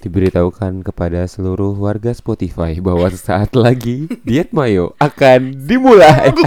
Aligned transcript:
Diberitahukan 0.00 0.80
kepada 0.80 1.28
seluruh 1.28 1.76
warga 1.76 2.14
Spotify 2.14 2.80
bahwa 2.80 3.10
sesaat 3.12 3.52
lagi 3.52 4.08
diet 4.24 4.54
mayo 4.56 4.96
akan 4.96 5.68
dimulai. 5.68 6.32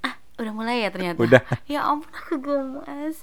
Ah, 0.00 0.16
udah 0.40 0.52
mulai 0.56 0.86
ya 0.86 0.88
ternyata. 0.88 1.20
Udah. 1.20 1.42
Ya 1.68 1.84
ampun 1.84 2.08
aku 2.08 2.40
gemes. 2.40 3.20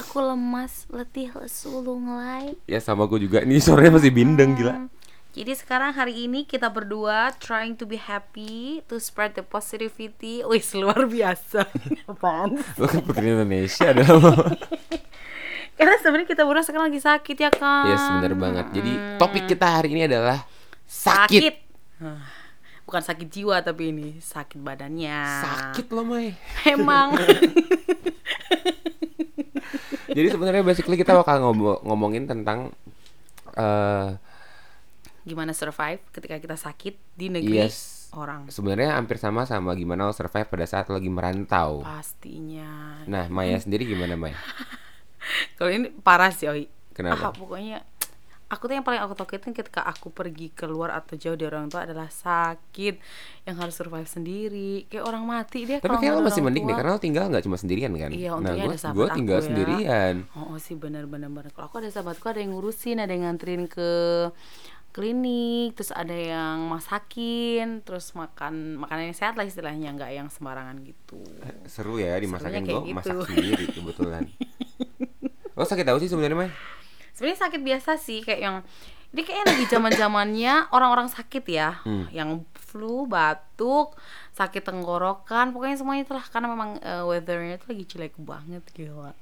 Aku 0.00 0.24
lemas, 0.24 0.88
letih, 0.88 1.28
lesu, 1.36 1.84
lunglai. 1.84 2.56
ya 2.64 2.80
sama 2.80 3.04
gue 3.04 3.20
juga. 3.20 3.44
Nih 3.44 3.60
sorenya 3.60 4.00
masih 4.00 4.08
bindeng 4.08 4.56
gila. 4.56 4.72
Hmm. 4.72 4.88
Jadi 5.36 5.52
sekarang 5.52 5.92
hari 5.92 6.24
ini 6.24 6.48
kita 6.48 6.72
berdua 6.72 7.28
trying 7.36 7.76
to 7.76 7.84
be 7.84 8.00
happy, 8.00 8.80
to 8.88 8.96
spread 8.96 9.36
the 9.36 9.44
positivity. 9.44 10.40
Wih, 10.40 10.64
luar 10.72 11.04
biasa. 11.04 11.68
Apaan? 12.10 12.56
Lo 12.80 12.88
kan 12.88 13.04
putri 13.04 13.36
Indonesia 13.36 13.92
adalah 13.92 14.16
Karena 15.76 15.94
sebenarnya 15.96 16.24
kita 16.26 16.42
berdua 16.42 16.64
sekarang 16.64 16.88
lagi 16.88 16.98
sakit 16.98 17.36
ya 17.36 17.50
kan? 17.52 17.84
Yes 17.86 18.00
bener 18.10 18.32
banget 18.32 18.66
Jadi 18.72 18.92
topik 19.16 19.44
kita 19.46 19.66
hari 19.70 19.92
ini 19.92 20.08
adalah 20.08 20.40
Sakit 20.84 21.40
sakit. 21.42 21.54
Bukan 22.82 23.02
sakit 23.02 23.28
jiwa 23.28 23.60
tapi 23.60 23.90
ini 23.90 24.16
sakit 24.16 24.56
badannya. 24.56 25.20
Sakit 25.42 25.86
loh 25.90 26.06
Mai 26.06 26.32
Emang. 26.64 27.12
Jadi 30.08 30.28
sebenarnya 30.30 30.62
basically 30.62 30.96
kita 30.96 31.12
bakal 31.12 31.42
ngomo- 31.42 31.82
ngomongin 31.82 32.24
tentang 32.24 32.72
eh 33.52 34.16
Gimana 35.26 35.50
survive 35.50 35.98
ketika 36.08 36.38
kita 36.38 36.54
sakit 36.54 36.94
di 37.12 37.26
negeri 37.28 37.58
Yes 37.60 38.08
orang? 38.14 38.46
Sebenarnya 38.46 38.94
hampir 38.94 39.18
sama 39.18 39.42
sama 39.42 39.74
gimana 39.74 40.06
lo 40.06 40.14
survive 40.14 40.46
pada 40.46 40.64
saat 40.64 40.86
lo 40.86 40.96
lagi 40.96 41.10
merantau 41.10 41.82
Pastinya. 41.82 43.02
Nah 43.04 43.26
Maya 43.26 43.58
sendiri 43.58 43.84
gimana 43.84 44.14
Maya? 44.14 44.38
Kalau 45.58 45.70
ini 45.70 45.88
parah 46.02 46.32
sih, 46.32 46.48
Oi. 46.48 46.66
Kenapa? 46.96 47.28
Ah, 47.28 47.32
pokoknya 47.32 47.84
aku 48.46 48.70
tuh 48.70 48.74
yang 48.78 48.86
paling 48.86 49.02
aku 49.02 49.18
takutin 49.18 49.50
ketika 49.50 49.82
aku 49.82 50.14
pergi 50.14 50.54
keluar 50.54 50.94
atau 50.94 51.18
jauh 51.18 51.34
dari 51.34 51.50
orang 51.50 51.66
tua 51.66 51.82
adalah 51.82 52.06
sakit 52.06 52.94
yang 53.42 53.58
harus 53.58 53.74
survive 53.74 54.06
sendiri 54.06 54.86
kayak 54.86 55.02
orang 55.02 55.26
mati 55.26 55.66
dia 55.66 55.82
Tapi 55.82 55.98
kayak 55.98 56.14
lo 56.14 56.22
masih 56.22 56.46
mending 56.46 56.62
deh 56.62 56.70
tua. 56.70 56.78
Karena 56.78 56.94
lo 56.94 57.00
tinggal 57.02 57.24
nggak 57.26 57.42
cuma 57.42 57.58
sendirian 57.58 57.90
kan 57.98 58.10
Iya, 58.14 58.38
Nah 58.38 58.54
gue 58.54 58.70
ada 58.70 58.78
sahabat 58.78 58.94
gue 58.94 59.06
tinggal 59.18 59.38
aku 59.38 59.42
ya. 59.42 59.48
sendirian 59.50 60.14
Oh, 60.38 60.54
oh 60.54 60.58
sih 60.62 60.78
benar-benar 60.78 61.26
benar. 61.26 61.50
Kalau 61.50 61.66
aku 61.66 61.82
ada 61.82 61.90
sahabatku 61.90 62.26
ada 62.30 62.38
yang 62.38 62.54
ngurusin, 62.54 63.02
ada 63.02 63.10
yang 63.10 63.26
nganterin 63.26 63.66
ke 63.66 63.90
klinik, 64.94 65.76
terus 65.76 65.92
ada 65.92 66.16
yang 66.16 66.72
masakin, 66.72 67.84
terus 67.84 68.16
makan 68.16 68.80
makanan 68.80 69.12
yang 69.12 69.18
sehat 69.18 69.36
lah 69.36 69.44
istilahnya, 69.44 69.92
nggak 69.92 70.08
yang 70.08 70.32
sembarangan 70.32 70.80
gitu. 70.88 71.20
Seru 71.68 72.00
ya 72.00 72.16
dimasakin 72.16 72.64
gue 72.64 72.80
kayak 72.80 72.96
masak 72.96 73.12
gitu. 73.12 73.28
sendiri 73.28 73.64
kebetulan 73.76 74.22
Lo 75.56 75.64
sakit 75.64 75.82
tahu 75.82 75.98
sih 75.98 76.06
sebenarnya 76.06 76.36
Maya? 76.36 76.52
Sebenarnya 77.10 77.40
sakit 77.42 77.60
biasa 77.60 77.90
sih 77.96 78.20
kayak 78.20 78.40
yang 78.40 78.56
ini 79.08 79.24
kayaknya 79.24 79.46
lagi 79.48 79.64
zaman 79.66 79.92
zamannya 79.94 80.54
orang-orang 80.70 81.08
sakit 81.08 81.44
ya, 81.46 81.80
Hmm. 81.80 82.04
yang 82.10 82.30
flu, 82.52 83.08
batuk, 83.08 83.96
sakit 84.30 84.60
tenggorokan, 84.60 85.50
pokoknya 85.50 85.74
semuanya 85.74 86.04
itulah 86.04 86.20
karena 86.22 86.46
memang 86.46 86.76
eh, 86.78 87.00
weathernya 87.00 87.56
itu 87.56 87.66
lagi 87.66 87.84
jelek 87.86 88.14
banget 88.18 88.60
gila. 88.70 89.16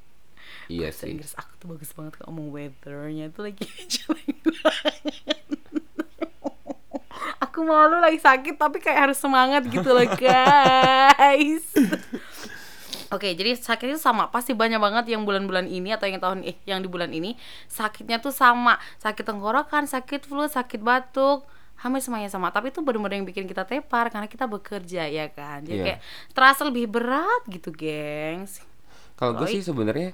Iya 0.67 0.91
Bahasa 0.91 0.99
sih 1.01 1.15
Inggris 1.15 1.33
aku 1.35 1.53
tuh 1.57 1.69
bagus 1.71 1.91
banget 1.95 2.13
kalau 2.17 2.29
ngomong 2.29 2.49
weathernya 2.51 3.31
itu 3.31 3.41
lagi 3.41 3.63
jelek 3.95 4.35
banget. 4.43 5.47
aku 7.39 7.59
malu 7.63 7.97
lagi 7.97 8.19
sakit 8.19 8.57
tapi 8.57 8.83
kayak 8.83 9.09
harus 9.09 9.17
semangat 9.17 9.63
gitu 9.65 9.87
loh 9.87 10.09
guys. 10.19 11.65
Oke, 13.15 13.31
jadi 13.33 13.55
sakitnya 13.55 13.95
sama 13.95 14.27
pasti 14.27 14.51
banyak 14.53 14.83
banget 14.83 15.15
yang 15.15 15.23
bulan-bulan 15.23 15.71
ini 15.71 15.95
atau 15.95 16.11
yang 16.11 16.19
tahun 16.19 16.43
eh 16.43 16.59
yang 16.67 16.83
di 16.83 16.91
bulan 16.91 17.15
ini 17.15 17.39
sakitnya 17.71 18.19
tuh 18.19 18.35
sama, 18.35 18.75
sakit 18.99 19.23
tenggorokan, 19.23 19.87
sakit 19.87 20.27
flu, 20.27 20.51
sakit 20.51 20.83
batuk, 20.83 21.47
hampir 21.79 22.03
semuanya 22.03 22.27
sama. 22.27 22.51
Tapi 22.51 22.75
itu 22.75 22.83
benar-benar 22.83 23.15
yang 23.15 23.27
bikin 23.27 23.47
kita 23.47 23.63
tepar 23.63 24.11
karena 24.11 24.27
kita 24.27 24.51
bekerja 24.51 25.07
ya 25.07 25.31
kan. 25.31 25.63
Jadi 25.63 25.79
Iya. 25.79 25.85
kayak 25.87 26.01
terasa 26.35 26.67
lebih 26.67 26.91
berat 26.91 27.43
gitu, 27.47 27.71
gengs. 27.71 28.59
Kalau 29.15 29.39
gue 29.39 29.47
sih 29.47 29.63
sebenarnya 29.63 30.11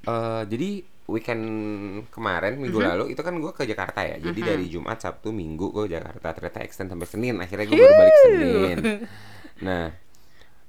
eh 0.00 0.42
jadi 0.44 0.82
weekend 1.06 1.42
kemarin 2.10 2.54
minggu 2.56 2.78
Mhm. 2.78 2.86
lalu 2.86 3.04
itu 3.12 3.20
kan 3.20 3.34
gue 3.34 3.52
ke 3.52 3.62
Jakarta 3.62 4.02
ya. 4.02 4.18
Jadi 4.18 4.40
dari 4.40 4.66
Jumat, 4.66 4.98
Sabtu, 4.98 5.30
Minggu 5.30 5.70
gue 5.70 5.86
ke 5.86 5.98
Jakarta 5.98 6.34
ternyata 6.34 6.58
extend 6.62 6.88
sampai 6.88 7.06
Senin. 7.06 7.38
Akhirnya 7.38 7.66
gue 7.66 7.76
baru 7.76 7.94
balik 7.94 8.16
Senin. 8.24 8.78
Nah 9.60 10.09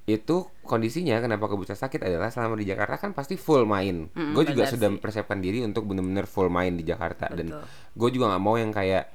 itu 0.01 0.35
kondisinya 0.61 1.21
kenapa 1.21 1.45
gue 1.45 1.61
bisa 1.61 1.77
sakit 1.77 2.01
adalah 2.01 2.27
selama 2.27 2.57
di 2.57 2.65
Jakarta 2.65 2.97
kan 2.97 3.11
pasti 3.13 3.37
full 3.37 3.63
main. 3.63 4.09
Mm, 4.09 4.33
gue 4.33 4.43
juga 4.47 4.65
sudah 4.65 4.89
sih. 4.89 4.93
mempersiapkan 4.97 5.37
diri 5.37 5.61
untuk 5.61 5.85
bener-bener 5.85 6.25
full 6.25 6.49
main 6.49 6.73
di 6.73 6.81
Jakarta 6.81 7.29
dan 7.29 7.53
Betul. 7.53 7.63
gue 7.95 8.09
juga 8.11 8.25
nggak 8.33 8.43
mau 8.43 8.55
yang 8.55 8.73
kayak 8.73 9.05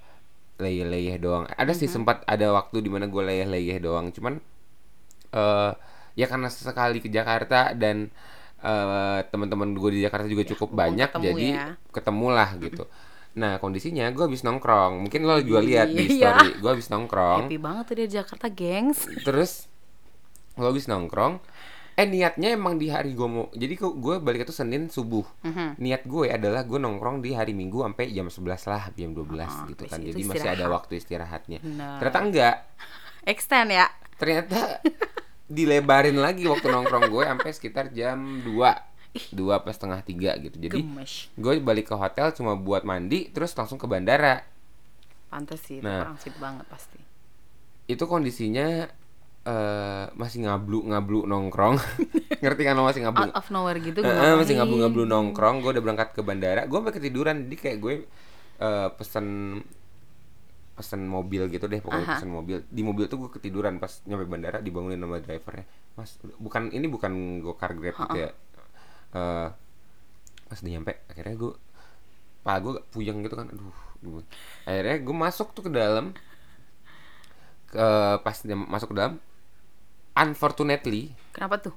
leyeh-leyeh 0.56 1.18
doang. 1.18 1.44
Ada 1.48 1.74
Mhm. 1.74 1.78
sih 1.78 1.88
sempat 1.90 2.22
ada 2.24 2.46
waktu 2.50 2.80
di 2.80 2.88
mana 2.88 3.04
gue 3.06 3.18
leyeh-leyeh 3.20 3.76
doang. 3.76 4.08
Cuman 4.08 4.38
eh 5.32 5.72
ya 6.16 6.26
karena 6.26 6.48
sesekali 6.48 6.98
ke 6.98 7.10
Jakarta 7.10 7.74
dan 7.74 8.08
eh 8.58 9.20
teman-teman 9.28 9.74
gue 9.74 9.90
di 9.90 10.00
Jakarta 10.00 10.24
juga 10.24 10.46
cukup 10.46 10.72
mumpung 10.72 10.80
banyak 10.80 11.08
ketemu 11.10 11.26
jadi 11.26 11.46
ya. 11.50 11.66
ketemulah 11.92 12.48
gitu. 12.56 12.84
Nah 13.36 13.60
kondisinya 13.60 14.08
gue 14.08 14.24
habis 14.24 14.40
nongkrong. 14.40 15.02
Mungkin 15.02 15.20
lo 15.24 15.36
juga 15.42 15.60
lihat 15.60 15.92
di 15.92 16.08
Iya. 16.08 16.40
story. 16.40 16.48
Gue 16.56 16.70
habis 16.72 16.88
nongkrong. 16.88 17.50
Happy 17.50 17.58
banget 17.58 17.84
tuh 17.84 17.94
dia 17.94 18.06
di 18.08 18.14
Jakarta, 18.16 18.46
gengs. 18.48 19.04
Terus 19.20 19.68
lo 20.56 20.66
habis 20.66 20.86
nongkrong. 20.86 21.38
Eh 21.96 22.04
niatnya 22.04 22.52
emang 22.52 22.76
di 22.76 22.92
hari 22.92 23.16
gue 23.16 23.24
mau. 23.24 23.48
Jadi 23.50 23.72
kok 23.72 23.96
gue 23.96 24.20
balik 24.20 24.44
itu 24.44 24.52
Senin 24.52 24.92
subuh. 24.92 25.24
Mhm. 25.40 25.80
Niat 25.80 26.02
gue 26.04 26.28
adalah 26.28 26.60
gue 26.60 26.76
nongkrong 26.76 27.24
di 27.24 27.32
hari 27.32 27.56
Minggu 27.56 27.80
sampai 27.80 28.12
jam 28.12 28.28
11 28.28 28.68
lah, 28.68 28.92
jam 28.92 29.16
12 29.16 29.40
Ah, 29.40 29.64
gitu 29.64 29.82
habis 29.82 29.92
kan. 29.96 30.00
Jadi 30.04 30.20
masih 30.22 30.48
ada 30.50 30.66
waktu 30.68 30.92
istirahatnya. 30.96 31.58
Benar. 31.64 31.96
Ternyata 31.96 32.20
enggak. 32.20 32.56
Extend 33.32 33.70
ya. 33.72 33.88
Ternyata 34.16 34.84
dilebarin 35.56 36.18
lagi 36.18 36.44
waktu 36.44 36.68
nongkrong 36.68 37.08
gue 37.08 37.22
sampai 37.24 37.50
sekitar 37.54 37.94
jam 37.94 38.42
2 38.44 38.52
dua 39.32 39.64
pas 39.64 39.72
setengah 39.72 40.04
tiga 40.04 40.36
gitu 40.36 40.60
jadi 40.60 40.76
Gemes. 40.76 41.32
gue 41.32 41.56
balik 41.56 41.88
ke 41.88 41.96
hotel 41.96 42.36
cuma 42.36 42.52
buat 42.52 42.84
mandi 42.84 43.32
terus 43.32 43.56
langsung 43.56 43.80
ke 43.80 43.88
bandara 43.88 44.44
Pantes 45.26 45.64
sih, 45.64 45.80
Nah. 45.80 46.04
orang 46.04 46.20
banget 46.36 46.66
pasti. 46.68 47.00
itu 47.86 48.04
kondisinya 48.04 48.84
eh 49.46 50.04
masih 50.18 50.42
ngablu 50.42 50.90
ngablu 50.90 51.18
nongkrong. 51.30 51.78
Ngerti 52.42 52.62
kan 52.66 52.74
lo 52.74 52.82
masih 52.82 53.06
ngablu? 53.06 53.30
Out 53.30 53.38
of 53.38 53.46
nowhere 53.54 53.78
gitu 53.78 54.02
gue 54.02 54.10
eh, 54.10 54.34
masih 54.34 54.58
ngablu 54.58 54.76
ngablu 54.82 55.02
nongkrong. 55.06 55.62
Gue 55.62 55.70
udah 55.70 55.84
berangkat 55.86 56.18
ke 56.18 56.20
bandara. 56.26 56.66
Gue 56.66 56.82
sampai 56.82 56.94
ketiduran. 56.98 57.46
Jadi 57.46 57.56
kayak 57.56 57.78
gue 57.78 57.94
eh, 58.58 58.88
pesen 58.98 59.26
pesen 60.74 61.06
mobil 61.06 61.46
gitu 61.46 61.70
deh. 61.70 61.78
Pokoknya 61.78 62.06
Aha. 62.10 62.14
pesen 62.18 62.30
mobil. 62.34 62.58
Di 62.66 62.82
mobil 62.82 63.06
tuh 63.06 63.22
gue 63.22 63.30
ketiduran 63.38 63.78
pas 63.78 64.02
nyampe 64.10 64.26
bandara 64.26 64.58
dibangunin 64.58 64.98
sama 64.98 65.22
drivernya. 65.22 65.66
Mas 65.94 66.18
bukan 66.42 66.74
ini 66.74 66.90
bukan 66.90 67.38
gokar 67.38 67.78
grab 67.78 67.94
gitu 68.02 68.18
ya. 68.18 68.30
Eh, 69.14 69.48
pas 70.50 70.58
udah 70.58 70.72
nyampe 70.74 70.92
akhirnya 71.06 71.34
gue 71.38 71.52
pak 72.42 72.56
gue 72.66 72.72
puyeng 72.90 73.22
gitu 73.22 73.38
kan. 73.38 73.46
Aduh 73.46 73.70
aduh. 74.02 74.26
akhirnya 74.66 74.96
gue 75.06 75.14
masuk 75.14 75.54
tuh 75.54 75.62
ke 75.62 75.70
dalam. 75.70 76.18
Ke 77.70 77.86
pas 78.26 78.34
dia 78.42 78.58
masuk 78.58 78.90
ke 78.90 78.98
dalam 78.98 79.22
unfortunately 80.16 81.12
Kenapa 81.30 81.60
tuh? 81.60 81.74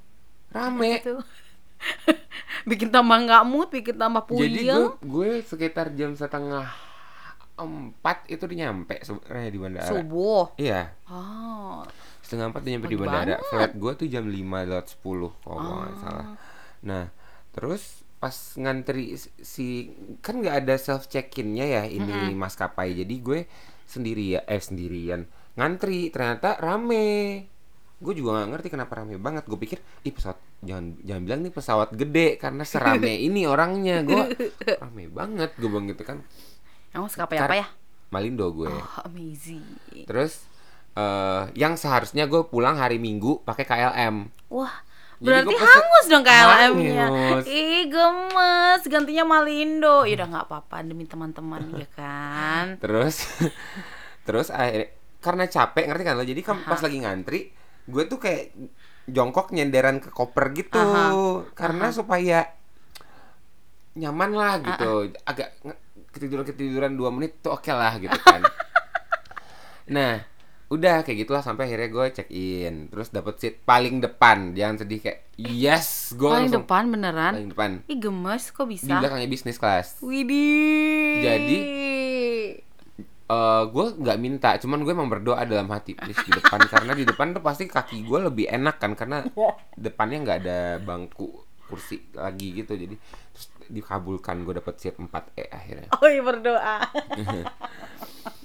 rame 0.50 0.98
Itu. 0.98 1.20
bikin 2.70 2.90
tambah 2.90 3.16
nggak 3.16 3.44
mood, 3.46 3.70
bikin 3.70 3.96
tambah 3.96 4.26
puyeng. 4.26 4.52
Jadi 4.52 4.64
gue 4.66 4.88
gue 5.02 5.30
sekitar 5.42 5.94
jam 5.94 6.12
setengah 6.12 6.68
empat 7.56 8.24
itu 8.26 8.40
udah 8.42 8.58
nyampe 8.58 8.96
sebenarnya 9.00 9.50
di 9.50 9.60
bandara. 9.60 9.90
subuh. 9.90 10.56
Iya, 10.56 10.96
Oh. 11.06 11.84
setengah 12.22 12.50
empat 12.50 12.62
udah 12.62 12.72
nyampe 12.74 12.88
di 12.88 12.90
Pagi 12.90 13.00
bandara. 13.02 13.24
banget. 13.36 13.40
Flight 13.46 13.74
gue 13.76 13.92
tuh 13.96 14.08
jam 14.08 14.26
lima 14.26 14.64
lewat 14.64 14.88
sepuluh 14.90 15.32
kalau 15.40 15.60
gue 15.60 15.76
nggak 15.78 15.92
Ah. 15.92 16.00
salah. 16.02 16.26
Nah, 16.82 17.04
terus 17.52 17.84
pas 18.18 18.36
ngantri 18.56 19.16
si 19.38 19.92
kan 20.20 20.36
nggak 20.36 20.56
ada 20.58 20.76
self 20.76 21.08
check 21.08 21.32
innya 21.38 21.64
ya 21.66 21.84
ini 21.86 22.32
maskapai. 22.34 22.92
Jadi 22.94 23.16
gue 23.20 23.40
sendiri 23.86 24.36
ya 24.36 24.42
eh 24.46 24.60
sendirian 24.60 25.28
ngantri 25.54 26.10
ternyata 26.10 26.56
rame. 26.58 27.44
Gue 28.00 28.16
juga 28.16 28.40
nggak 28.40 28.50
ngerti 28.56 28.68
kenapa 28.72 29.04
rame 29.04 29.20
banget. 29.20 29.44
Gue 29.44 29.60
pikir, 29.60 29.84
ih 30.02 30.14
pesawat 30.16 30.40
jangan 30.60 30.96
jangan 31.04 31.22
bilang 31.24 31.40
nih 31.44 31.52
pesawat 31.52 31.90
gede 31.92 32.36
karena 32.36 32.64
serame 32.64 33.14
ini 33.28 33.44
orangnya. 33.44 34.02
Gue 34.02 34.24
rame 34.82 35.12
banget 35.12 35.52
gue 35.56 35.68
bilang 35.68 35.88
gitu 35.88 36.04
kan. 36.04 36.24
Emang 36.90 37.12
maskapai 37.12 37.38
apa 37.38 37.56
ya? 37.56 37.68
Malindo 38.10 38.50
gue. 38.50 38.72
Oh, 38.72 38.90
amazing. 39.06 39.62
Terus 40.08 40.48
eh 40.96 41.44
yang 41.54 41.78
seharusnya 41.78 42.26
gue 42.26 42.42
pulang 42.44 42.76
hari 42.76 42.98
Minggu 42.98 43.44
pakai 43.44 43.62
KLM. 43.62 44.16
Wah, 44.50 44.74
berarti 45.22 45.54
pesen- 45.54 45.70
hangus 45.70 46.06
dong 46.10 46.26
KLM-nya. 46.26 47.06
Ih, 47.46 47.86
gemes. 47.86 48.82
Gantinya 48.82 49.28
Malindo. 49.28 50.08
Ya 50.08 50.18
udah 50.18 50.28
nggak 50.34 50.46
apa-apa 50.50 50.82
demi 50.82 51.06
teman-teman 51.06 51.62
ya 51.76 51.88
kan. 51.94 52.66
Terus 52.82 53.28
terus 54.24 54.50
akhirnya 54.50 54.90
karena 55.20 55.46
capek 55.46 55.84
ngerti 55.86 56.04
kan 56.04 56.16
lo. 56.16 56.24
Jadi 56.24 56.42
kan 56.42 56.58
pas 56.64 56.80
lagi 56.80 56.98
ngantri, 56.98 57.40
gue 57.90 58.04
tuh 58.06 58.18
kayak 58.18 58.54
jongkok 59.06 59.50
nyenderan 59.50 59.98
ke 59.98 60.10
koper 60.10 60.54
gitu 60.54 60.78
Aha. 60.78 61.12
karena 61.52 61.90
supaya 61.90 62.46
nyaman 63.92 64.32
lah 64.32 64.54
gitu. 64.60 65.10
Agak 65.24 65.50
nge- 65.60 65.82
ketiduran 66.10 66.46
ketiduran 66.46 66.94
dua 66.94 67.10
menit 67.10 67.38
tuh 67.40 67.52
oke 67.52 67.70
lah 67.70 67.98
gitu 67.98 68.16
kan 68.16 68.42
nah 69.90 70.22
udah 70.70 71.02
kayak 71.02 71.26
gitulah 71.26 71.42
sampai 71.42 71.66
akhirnya 71.66 71.90
gue 71.90 72.06
check 72.12 72.30
in 72.30 72.86
terus 72.88 73.10
dapet 73.10 73.36
seat 73.38 73.56
paling 73.64 73.98
depan 73.98 74.54
jangan 74.54 74.78
sedih 74.80 75.02
kayak 75.02 75.26
yes 75.36 76.14
gue 76.14 76.22
Paling 76.24 76.46
langsung 76.46 76.62
depan 76.62 76.84
beneran. 76.88 77.34
paling 77.34 77.50
depan 77.50 77.72
Ih 77.86 77.98
gemes 77.98 78.44
kok 78.48 78.66
di 78.66 78.78
bisa? 78.78 78.94
belakangnya 78.96 79.26
bisnis 79.28 79.58
kelas 79.58 79.98
Widih. 80.00 81.26
Jadi, 81.26 81.58
eh 83.30 83.64
gue 83.70 83.86
nggak 84.02 84.18
minta 84.18 84.58
cuman 84.58 84.82
gue 84.82 84.94
emang 84.94 85.10
berdoa 85.10 85.46
dalam 85.46 85.70
hati 85.70 85.94
please 85.94 86.18
di 86.26 86.34
depan 86.34 86.66
karena 86.66 86.98
di 86.98 87.06
depan 87.06 87.38
tuh 87.38 87.46
pasti 87.46 87.70
kaki 87.70 88.02
gue 88.02 88.20
lebih 88.26 88.50
enak 88.50 88.82
kan 88.82 88.98
karena 88.98 89.22
depannya 89.78 90.18
nggak 90.26 90.38
ada 90.42 90.60
bangku 90.82 91.46
kursi 91.70 92.02
lagi 92.18 92.58
gitu 92.58 92.74
jadi 92.74 92.98
terus 92.98 93.48
dikabulkan 93.70 94.42
gue 94.42 94.58
dapet 94.58 94.82
seat 94.82 94.98
4 94.98 95.14
e 95.38 95.46
akhirnya 95.46 95.88
Oh 96.02 96.10
iya 96.10 96.26
berdoa. 96.26 96.78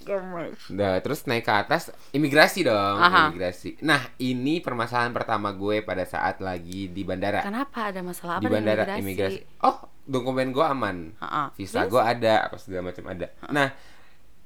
gemes. 0.04 0.60
Nah, 0.76 1.00
terus 1.00 1.24
naik 1.24 1.48
ke 1.48 1.54
atas 1.56 1.88
imigrasi 2.12 2.68
dong, 2.68 3.00
Aha. 3.00 3.32
imigrasi. 3.32 3.80
Nah, 3.80 4.04
ini 4.20 4.60
permasalahan 4.60 5.16
pertama 5.16 5.56
gue 5.56 5.80
pada 5.80 6.04
saat 6.04 6.44
lagi 6.44 6.92
di 6.92 7.02
bandara. 7.08 7.40
Kenapa 7.40 7.88
ada 7.88 8.04
masalah 8.04 8.36
apa 8.36 8.44
di 8.44 8.52
bandara 8.52 8.84
dengan 8.84 9.00
imigrasi. 9.00 9.40
Oh, 9.64 9.80
dokumen 10.04 10.52
gue 10.52 10.60
aman. 10.60 11.16
Ha-ha. 11.24 11.56
Visa 11.56 11.88
Terus? 11.88 11.96
gue 11.96 12.02
ada, 12.04 12.34
apa 12.44 12.56
segala 12.60 12.92
macam 12.92 13.04
ada. 13.08 13.26
Nah, 13.48 13.72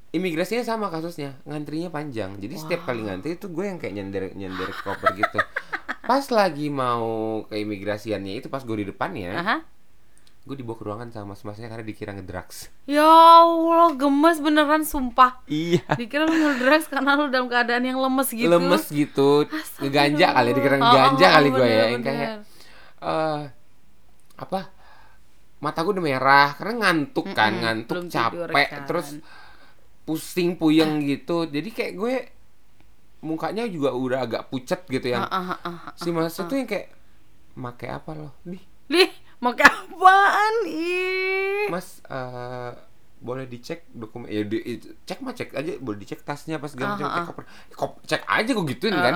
imigrasinya 0.09 0.65
sama 0.65 0.89
kasusnya, 0.89 1.37
ngantrinya 1.45 1.93
panjang. 1.93 2.41
Jadi 2.41 2.55
setiap 2.57 2.89
kali 2.89 3.05
ngantri 3.05 3.37
itu 3.37 3.47
gue 3.53 3.65
yang 3.65 3.77
kayak 3.77 3.95
nyender 3.95 4.25
nyender 4.33 4.69
koper 4.81 5.13
gitu. 5.15 5.39
Pas 6.03 6.25
lagi 6.33 6.73
mau 6.73 7.45
ke 7.45 7.61
imigrasiannya 7.61 8.41
itu 8.41 8.49
pas 8.49 8.65
gue 8.65 8.77
di 8.81 8.87
depannya, 8.89 9.37
Aha. 9.37 9.57
gue 10.49 10.57
dibawa 10.57 10.81
ke 10.81 10.85
ruangan 10.89 11.09
sama 11.13 11.37
mas-masnya 11.37 11.69
karena 11.69 11.85
dikira 11.85 12.17
ngedrugs. 12.17 12.73
Ya 12.89 13.05
Allah, 13.05 13.93
gemes 13.93 14.41
beneran 14.41 14.89
sumpah. 14.89 15.45
Iya. 15.45 15.85
Dikira 16.01 16.25
lu 16.25 16.33
ngedrugs 16.33 16.89
karena 16.89 17.13
lu 17.13 17.29
dalam 17.29 17.53
keadaan 17.53 17.85
yang 17.85 18.01
lemes 18.01 18.33
gitu. 18.33 18.49
lemes 18.49 18.89
gitu 18.89 19.45
ngeganja 19.85 20.33
kali 20.33 20.51
dikira 20.57 20.77
Oh, 20.77 20.81
ngeganja 20.81 21.27
oh, 21.29 21.33
kali 21.37 21.49
oh, 21.49 21.53
gue 21.53 21.67
ya 21.69 21.85
yang 21.93 22.03
kayak 22.03 22.31
eh 22.99 23.41
apa 24.39 24.61
mata 25.59 25.79
gue 25.83 25.93
udah 25.93 26.07
merah 26.07 26.49
karena 26.55 26.75
ngantuk 26.81 27.27
kan 27.35 27.51
Mm-mm, 27.53 27.63
ngantuk 27.67 27.95
belum 27.99 28.07
tidur, 28.09 28.49
capek 28.49 28.69
kan. 28.71 28.83
terus 28.89 29.09
pusing 30.09 30.57
puyeng 30.57 31.05
gitu 31.05 31.45
jadi 31.45 31.69
kayak 31.69 31.93
gue 31.95 32.15
mukanya 33.21 33.67
juga 33.67 33.93
udah 33.93 34.25
agak 34.25 34.49
pucet 34.49 34.87
gitu 34.87 35.05
yang 35.07 35.21
Ah, 35.23 35.53
ah, 35.53 35.61
ah, 35.61 35.79
ah. 35.85 35.93
si 35.93 36.09
mas 36.09 36.33
tuh 36.33 36.55
yang 36.55 36.65
kayak 36.65 36.89
make 37.53 37.85
apa 37.85 38.15
loh 38.15 38.33
Lih, 38.89 39.11
mau 39.37 39.53
ke 39.53 39.61
apaan? 39.61 40.55
Ih. 40.65 41.69
mas 41.69 42.01
eh, 42.01 42.73
boleh 43.19 43.45
dicek 43.45 43.85
dokumen 43.91 44.31
ya 44.31 44.41
di, 44.43 44.79
cek 45.05 45.19
mah 45.21 45.35
cek 45.35 45.51
aja 45.53 45.77
boleh 45.77 45.99
dicek 45.99 46.23
tasnya 46.23 46.57
pas 46.57 46.71
segala 46.71 46.95
macam 46.95 47.05
Ah, 47.05 47.13
cek 47.13 47.25
koper 47.27 47.45
Kop- 47.75 48.01
cek 48.03 48.23
aja 48.25 48.49
gue 48.49 48.67
gituin 48.71 48.95
kan. 48.95 49.15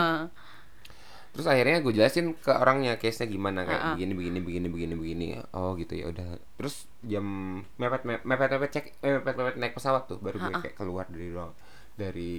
Terus 1.33 1.47
akhirnya 1.47 1.81
gue 1.81 1.93
jelasin 1.93 2.37
ke 2.37 2.53
orangnya 2.53 2.95
case-nya 2.95 3.25
gimana 3.27 3.65
kayak 3.65 3.73
Heeh. 3.75 3.93
begini 3.97 4.13
begini 4.13 4.39
begini 4.39 4.67
begini 4.69 4.95
begini. 4.95 5.27
Oh 5.51 5.73
gitu 5.75 5.93
ya 5.95 6.07
udah. 6.07 6.29
Terus 6.55 6.75
jam 7.01 7.25
mepet 7.75 8.03
mepet 8.03 8.23
mepet, 8.23 8.49
mepet 8.51 8.71
cek 8.71 8.85
eh, 8.99 9.13
mepet 9.17 9.35
mepet 9.35 9.57
naik 9.57 9.73
pesawat 9.73 10.07
tuh 10.07 10.19
baru 10.19 10.37
gue 10.39 10.53
kayak 10.61 10.77
keluar 10.77 11.05
dari 11.07 11.29
ruang 11.29 11.53
dari 11.93 12.37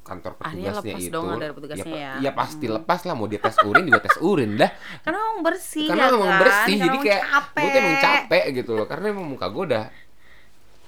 kantor 0.00 0.32
petugasnya 0.34 0.72
lepas 0.80 1.02
itu. 1.02 1.12
dong 1.12 1.26
dari 1.36 1.52
petugasnya 1.52 1.84
pa- 1.84 1.98
ya. 1.98 2.12
Iya 2.18 2.30
pasti 2.32 2.66
lepas 2.66 3.00
lah 3.04 3.14
mau 3.14 3.26
dia 3.26 3.38
tes 3.38 3.56
urin 3.60 3.84
juga 3.84 4.00
tes 4.00 4.16
urin 4.18 4.50
dah. 4.54 4.70
Karena 5.02 5.18
emang 5.20 5.38
bersih 5.44 5.86
Karena 5.86 6.02
ya 6.02 6.10
emang 6.10 6.22
kan? 6.24 6.40
bersih 6.40 6.72
Karena 6.72 6.84
jadi 6.86 6.98
kayak 7.00 7.22
capek. 7.22 7.60
gue 7.60 7.68
tuh 7.68 7.80
emang 7.80 7.98
capek 8.00 8.44
gitu 8.54 8.70
loh 8.72 8.86
karena 8.86 9.06
emang 9.08 9.26
muka 9.28 9.46
gue 9.46 9.64
udah 9.66 9.84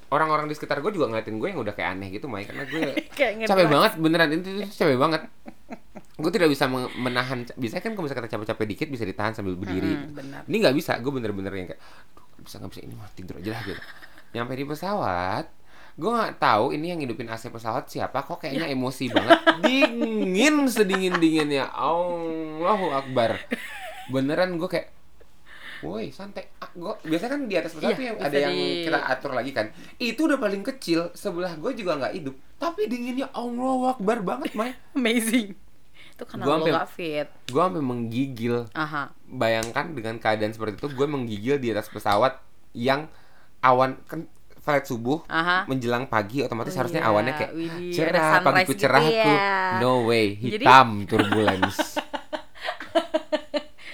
orang-orang 0.09 0.45
di 0.45 0.55
sekitar 0.55 0.79
gue 0.79 0.93
juga 0.93 1.09
ngeliatin 1.09 1.37
gue 1.37 1.49
yang 1.49 1.61
udah 1.61 1.73
kayak 1.73 1.89
aneh 1.91 2.09
gitu 2.11 2.27
Mai 2.27 2.45
karena 2.45 2.65
gue 2.65 2.81
capek 3.49 3.67
banget 3.67 3.93
beneran 3.97 4.29
itu, 4.31 4.49
itu 4.61 4.75
capek 4.77 4.97
banget 4.97 5.23
gue 6.23 6.31
tidak 6.31 6.49
bisa 6.49 6.65
men- 6.65 6.95
menahan 6.97 7.43
biasanya 7.53 7.83
kan 7.83 7.93
kalau 7.93 8.05
misalnya 8.05 8.23
kita 8.23 8.33
capek-capek 8.33 8.67
dikit 8.69 8.89
bisa 8.89 9.03
ditahan 9.03 9.33
sambil 9.33 9.55
berdiri 9.55 9.93
benar. 10.09 10.47
ini 10.47 10.57
nggak 10.57 10.73
bisa 10.73 10.97
gue 10.97 11.11
bener-bener 11.11 11.53
yang 11.53 11.69
kayak 11.69 11.83
"Aduh, 12.15 12.25
nggak 12.33 12.45
bisa 12.45 12.57
nggak 12.57 12.71
bisa 12.71 12.81
ini 12.81 12.95
mah 12.95 13.09
tidur 13.11 13.35
aja 13.37 13.51
lah 13.51 13.63
gitu 13.63 13.83
nyampe 14.33 14.53
di 14.55 14.65
pesawat 14.65 15.45
gue 15.93 16.09
nggak 16.09 16.35
tahu 16.39 16.65
ini 16.71 16.87
yang 16.89 17.01
hidupin 17.01 17.27
AC 17.27 17.49
pesawat 17.49 17.85
siapa 17.87 18.23
kok 18.23 18.41
kayaknya 18.41 18.71
emosi 18.71 19.05
banget 19.11 19.39
dingin 19.61 20.65
sedingin 20.67 21.19
dinginnya 21.19 21.69
Allahu 21.69 22.89
Akbar 22.91 23.37
beneran 24.09 24.57
gue 24.57 24.69
kayak 24.69 24.89
Woi 25.83 26.15
santai, 26.15 26.47
ah, 26.63 26.71
gua 26.73 26.95
biasanya 27.03 27.31
kan 27.35 27.43
di 27.43 27.59
atas 27.59 27.75
pesawat 27.75 27.91
Iya, 27.91 27.99
tuh 27.99 28.07
yang 28.07 28.17
ada 28.23 28.39
yang 28.39 28.55
di- 28.55 28.87
kita 28.87 28.99
atur 29.03 29.35
lagi 29.35 29.51
kan. 29.51 29.67
Itu 29.99 30.31
udah 30.31 30.39
paling 30.39 30.63
kecil, 30.63 31.11
sebelah 31.11 31.59
gue 31.59 31.75
juga 31.75 31.99
nggak 31.99 32.15
hidup. 32.15 32.39
Tapi 32.55 32.87
dinginnya 32.87 33.27
Allah 33.35 33.91
Akbar 33.91 34.23
banget, 34.23 34.55
Mai. 34.55 34.79
Amazing. 34.95 35.59
Itu 36.23 36.31
karena 36.31 36.45
Gua 36.45 36.55
lo 36.57 36.65
gak 36.65 36.87
fit. 36.89 37.27
Gue 37.45 37.59
sampai 37.61 37.83
menggigil. 37.83 38.71
Aha. 38.73 39.11
Bayangkan 39.25 39.91
dengan 39.91 40.15
keadaan 40.17 40.51
seperti 40.51 40.79
itu, 40.79 40.89
gue 40.89 41.05
menggigil 41.05 41.59
di 41.59 41.69
atas 41.69 41.91
pesawat 41.91 42.39
yang 42.73 43.11
awan 43.59 43.99
kan 44.07 44.31
flight 44.57 44.87
subuh 44.87 45.27
Aha. 45.27 45.67
menjelang 45.67 46.07
pagi 46.07 46.39
otomatis 46.41 46.71
Oh 46.73 46.79
harusnya 46.79 47.03
iya, 47.03 47.11
awannya 47.11 47.35
kayak 47.35 47.53
widih, 47.53 47.91
cerah 47.93 48.39
pagiku 48.41 48.71
gitu 48.71 48.81
cerah 48.81 49.03
aku 49.03 49.11
ya. 49.11 49.51
no 49.77 50.07
way 50.07 50.27
Jadi- 50.33 50.63
hitam 50.63 50.89
turbulence 51.05 51.79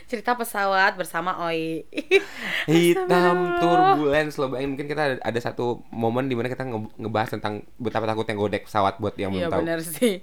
Cerita 0.09 0.33
pesawat 0.33 0.93
bersama 0.95 1.37
Oi. 1.43 1.85
hitam 2.69 3.61
turbulence 3.61 4.37
lo 4.37 4.49
bayangin 4.49 4.73
mungkin 4.73 4.89
kita 4.89 5.03
ada, 5.03 5.17
ada 5.19 5.41
satu 5.43 5.85
momen 5.91 6.25
di 6.27 6.37
mana 6.37 6.49
kita 6.49 6.65
nge- 6.65 6.97
ngebahas 6.97 7.29
tentang 7.31 7.61
betapa 7.77 8.05
takutnya 8.05 8.33
godek 8.33 8.65
pesawat 8.65 8.97
buat 8.97 9.17
yang 9.17 9.33
belum 9.33 9.43
Iya 9.43 9.49
tahu 9.51 9.61
benar 9.65 9.81
sih. 9.81 10.21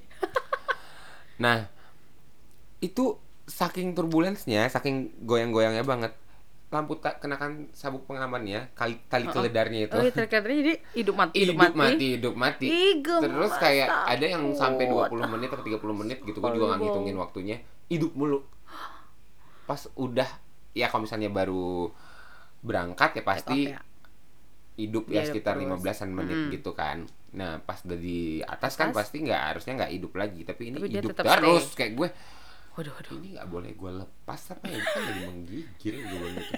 nah 1.38 1.70
itu 2.86 3.18
saking 3.46 3.94
turbulensnya 3.94 4.66
saking 4.68 4.96
goyang-goyangnya 5.22 5.82
banget 5.82 6.14
lampu 6.68 6.98
tak 6.98 7.22
kenakan 7.22 7.70
sabuk 7.72 8.04
pengamannya 8.04 8.74
kali 8.74 9.00
tali 9.08 9.30
keledarnya 9.30 9.86
itu 9.86 9.96
Oh, 9.96 10.02
iya, 10.02 10.12
jadi 10.12 10.74
hidup 10.92 11.16
mati, 11.16 11.36
hidup 11.40 11.56
mati 11.56 12.08
hidup 12.18 12.36
mati 12.36 12.66
Ih, 12.68 12.94
gemes, 13.00 13.22
terus 13.24 13.54
kayak 13.56 13.88
ada 13.88 14.26
yang 14.26 14.44
sampai 14.52 14.84
takut. 14.84 15.08
20 15.14 15.34
menit 15.34 15.50
atau 15.50 15.64
30 15.64 15.80
menit 15.96 16.18
gitu 16.22 16.38
gue 16.38 16.52
juga 16.52 16.66
nggak 16.68 16.82
ngitungin 16.82 17.16
waktunya 17.16 17.58
hidup 17.88 18.12
mulu 18.12 18.40
pas 19.64 19.82
udah 19.96 20.30
ya 20.74 20.90
kalau 20.90 21.06
misalnya 21.06 21.30
baru 21.30 21.90
berangkat 22.60 23.14
ya 23.14 23.24
pasti 23.24 23.60
off 23.64 23.72
ya. 23.72 23.80
hidup 24.76 25.04
Dia 25.08 25.16
ya 25.16 25.22
hidup 25.22 25.32
sekitar 25.32 25.54
terus. 25.56 25.80
15-an 25.80 26.10
menit 26.12 26.38
Mm-mm. 26.38 26.52
gitu 26.52 26.72
kan 26.74 26.98
nah 27.32 27.60
pas 27.60 27.80
udah 27.80 27.96
di 27.96 28.20
atas 28.42 28.74
kan 28.74 28.90
Atas. 28.90 28.98
pasti 29.06 29.18
nggak 29.22 29.42
harusnya 29.54 29.74
nggak 29.76 29.92
hidup 29.92 30.12
lagi 30.16 30.42
tapi 30.44 30.62
ini 30.66 30.78
Tapi 30.78 30.88
hidup 30.90 31.12
terus 31.14 31.64
stay. 31.66 31.78
kayak 31.78 31.92
gue 31.94 32.10
Waduh, 32.76 32.92
waduh. 32.92 33.16
ini 33.16 33.40
nggak 33.40 33.48
boleh 33.48 33.72
gue 33.72 33.92
lepas 33.96 34.42
apa 34.52 34.66
ya 34.68 34.80
kan 34.84 35.00
lagi 35.02 35.22
menggigil 35.24 35.96
gue 35.96 36.28
gitu 36.36 36.54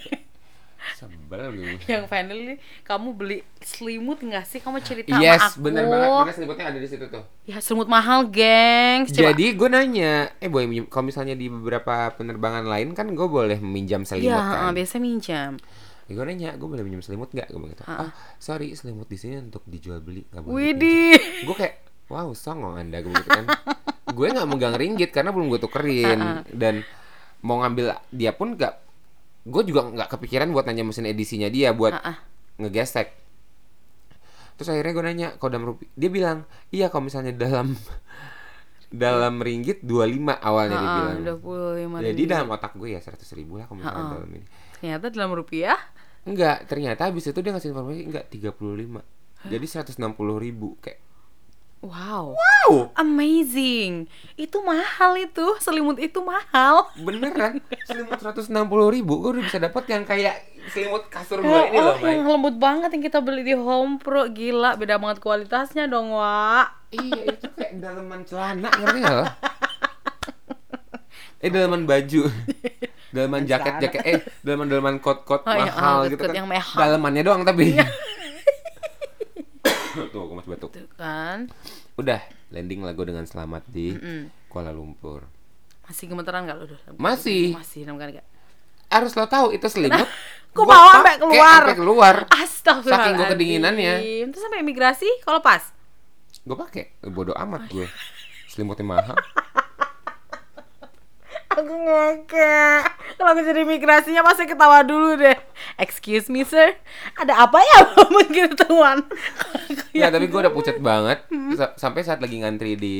sebel 0.95 1.41
gue 1.51 1.77
Yang 1.85 2.05
finally 2.07 2.55
kamu 2.81 3.07
beli 3.13 3.37
selimut 3.59 4.17
nggak 4.17 4.45
sih? 4.45 4.57
Kamu 4.57 4.79
cerita 4.79 5.13
sama 5.13 5.21
yes 5.21 5.43
aku. 5.53 5.67
bener 5.67 5.83
banget 5.85 6.09
mana 6.09 6.33
selimutnya 6.33 6.65
ada 6.69 6.79
di 6.79 6.87
situ 6.87 7.05
tuh 7.05 7.23
Ya 7.43 7.57
selimut 7.59 7.85
mahal, 7.85 8.27
gengs. 8.27 9.11
Coba. 9.11 9.29
Jadi 9.29 9.45
gue 9.53 9.69
nanya, 9.69 10.31
eh 10.37 10.47
boleh 10.47 10.65
minjem, 10.65 10.85
kalau 10.87 11.05
misalnya 11.05 11.31
di 11.33 11.47
beberapa 11.47 12.11
penerbangan 12.11 12.65
lain 12.65 12.91
kan 12.91 13.07
gue 13.07 13.27
boleh 13.27 13.55
meminjam 13.57 14.03
selimut 14.03 14.35
Iya, 14.35 14.67
kan. 14.67 14.71
biasa 14.73 14.95
minjam. 14.97 15.51
Ya, 16.07 16.13
gue 16.15 16.25
nanya, 16.25 16.49
gue 16.55 16.67
boleh 16.67 16.83
minjem 16.83 17.03
selimut 17.03 17.31
nggak? 17.31 17.47
Gue 17.47 17.59
bilang 17.59 17.71
gitu. 17.71 17.83
Ah, 17.83 18.11
sorry, 18.37 18.75
selimut 18.75 19.07
di 19.07 19.15
sini 19.15 19.39
untuk 19.39 19.63
dijual 19.63 19.99
beli, 19.99 20.23
nggak 20.23 20.41
boleh. 20.41 20.55
Widih. 20.55 21.19
Gue 21.43 21.55
kayak, 21.55 21.75
wow, 22.07 22.31
songong 22.31 22.75
anda, 22.77 22.99
gue 22.99 23.11
gitu 23.11 23.27
kan. 23.27 23.45
gue 24.07 24.27
nggak 24.31 24.47
megang 24.47 24.75
ringgit 24.75 25.11
karena 25.11 25.35
belum 25.35 25.51
gue 25.51 25.59
tukerin 25.59 26.45
dan 26.55 26.87
mau 27.43 27.61
ngambil 27.61 27.97
dia 28.09 28.33
pun 28.33 28.57
nggak, 28.57 28.73
gue 29.45 29.63
juga 29.67 29.87
nggak 29.87 30.09
kepikiran 30.17 30.49
buat 30.49 30.65
nanya 30.65 30.87
mesin 30.87 31.05
edisinya 31.05 31.47
dia 31.51 31.71
buat 31.75 31.93
ah. 31.93 32.17
ngegesek. 32.57 33.13
Terus 34.57 34.73
akhirnya 34.73 34.93
gue 34.97 35.05
nanya, 35.05 35.27
kalau 35.37 35.49
dalam 35.53 35.65
rupiah, 35.69 35.91
dia 35.93 36.09
bilang, 36.09 36.37
iya 36.73 36.89
kalau 36.89 37.05
misalnya 37.05 37.29
dalam 37.37 37.77
dalam 39.05 39.37
ringgit 39.37 39.85
25 39.85 40.33
awalnya 40.33 40.77
dia 40.81 40.89
bilang. 40.97 41.17
Udah 41.21 41.37
puluh 41.37 41.71
lima 41.77 41.95
Jadi 42.01 42.23
ribu. 42.25 42.31
dalam 42.33 42.47
otak 42.49 42.73
gue 42.73 42.89
ya 42.97 42.99
100 43.03 43.21
ribu 43.37 43.61
lah 43.61 43.65
kalau 43.69 43.77
misalnya 43.83 44.01
Ha-ha. 44.01 44.15
dalam 44.17 44.31
ini. 44.33 44.45
Ternyata 44.81 45.05
dalam 45.13 45.31
rupiah. 45.37 45.77
Enggak, 46.27 46.57
ternyata 46.67 47.07
habis 47.07 47.23
itu 47.29 47.39
dia 47.39 47.51
ngasih 47.53 47.69
informasi 47.71 48.01
enggak 48.03 48.25
35. 48.33 49.47
Jadi 49.47 49.65
160 49.69 50.43
ribu 50.43 50.75
kayak 50.81 50.99
Wow. 51.87 52.35
Wow, 52.35 52.91
Amazing. 52.95 54.11
Itu 54.35 54.59
mahal 54.61 55.15
itu. 55.17 55.55
Selimut 55.57 55.95
itu 55.97 56.19
mahal. 56.19 56.91
beneran 56.97 57.57
selimut 57.83 58.19
160 58.19 58.51
ribu 58.91 59.13
gue 59.17 59.29
udah 59.33 59.43
bisa 59.45 59.57
dapat 59.57 59.87
yang 59.87 60.03
kayak 60.03 60.35
selimut 60.67 61.07
kasur 61.07 61.39
gue 61.39 61.47
Oh, 61.47 61.63
ini 61.65 61.77
loh, 61.77 61.95
oh, 61.95 61.97
Mai. 61.97 62.11
yang 62.11 62.27
lembut 62.27 62.55
banget 62.57 62.91
yang 62.91 63.01
kita 63.01 63.19
beli 63.19 63.41
di 63.41 63.55
Home 63.55 63.97
Pro. 63.97 64.27
Gila, 64.27 64.75
beda 64.75 64.97
banget 64.97 65.17
kualitasnya 65.17 65.87
dong, 65.87 66.11
Wak. 66.11 66.67
Iya, 66.89 67.21
itu 67.31 67.47
kayak 67.49 67.73
daleman 67.77 68.21
celana, 68.23 68.67
ngerti 68.69 69.01
lo? 69.01 69.23
Eh, 71.37 71.53
daleman 71.53 71.85
baju. 71.85 72.25
daleman 73.07 73.45
jaket 73.45 73.77
jaket 73.79 74.01
eh 74.03 74.19
daleman 74.41 74.67
daleman 74.67 74.95
kot 74.97 75.21
kot 75.21 75.45
Oh, 75.45 75.53
iya, 75.53 75.69
mahal 75.69 75.95
oh, 75.95 76.05
gitu 76.05 76.17
kot-kot 76.17 76.27
kan. 76.27 76.35
yang 76.35 76.49
mahal. 76.49 76.75
Dalemannya 76.75 77.21
doang 77.21 77.43
tapi. 77.45 77.77
kan 81.01 81.49
Udah 81.97 82.21
landing 82.53 82.85
lah 82.85 82.93
gue 82.93 83.05
dengan 83.09 83.25
selamat 83.25 83.63
di 83.67 83.97
Mm-mm. 83.97 84.21
Kuala 84.47 84.71
Lumpur. 84.71 85.25
masih 85.87 86.11
gemeteran 86.11 86.43
gak 86.43 86.57
lu 86.59 86.65
Dul? 86.67 86.79
Masih. 86.99 87.55
masih 87.55 87.87
enam 87.87 87.95
kali 87.95 88.19
gak 88.19 88.27
Harus 88.87 89.11
lo 89.19 89.27
tahu 89.27 89.51
itu 89.51 89.67
selimut. 89.67 90.07
Kok 90.55 90.63
bawa 90.63 91.03
sampai 91.03 91.19
keluar? 91.19 91.59
Sampai 91.59 91.75
keluar. 91.75 92.15
Astagfirullahaladzim 92.31 93.03
Saking 93.03 93.13
gua 93.19 93.27
kedinginannya. 93.35 93.93
Terus 94.31 94.43
sampai 94.47 94.59
imigrasi 94.63 95.09
kalau 95.27 95.43
pas 95.43 95.75
Gue 96.47 96.55
pakai. 96.55 96.95
Bodoh 97.03 97.35
amat 97.35 97.67
gue. 97.67 97.83
Selimutnya 98.47 98.87
mahal. 98.87 99.15
Aku 101.57 101.73
ngekek 101.73 102.81
Kalau 103.17 103.29
aku 103.33 103.41
jadi 103.41 103.61
imigrasinya 103.61 104.21
pasti 104.21 104.45
ketawa 104.45 104.81
dulu 104.81 105.17
deh 105.17 105.33
Excuse 105.75 106.27
me 106.27 106.41
sir 106.43 106.77
Ada 107.15 107.33
apa 107.41 107.57
ya 107.57 107.79
mungkin 108.07 108.53
teman 108.53 109.01
Ya 109.89 110.07
tapi 110.07 110.25
gue 110.25 110.37
udah 110.37 110.53
pucat 110.53 110.77
banget 110.77 111.25
Sa- 111.53 111.73
Sampai 111.75 112.01
saat 112.01 112.17
lagi 112.17 112.37
ngantri 112.37 112.73
di 112.73 112.97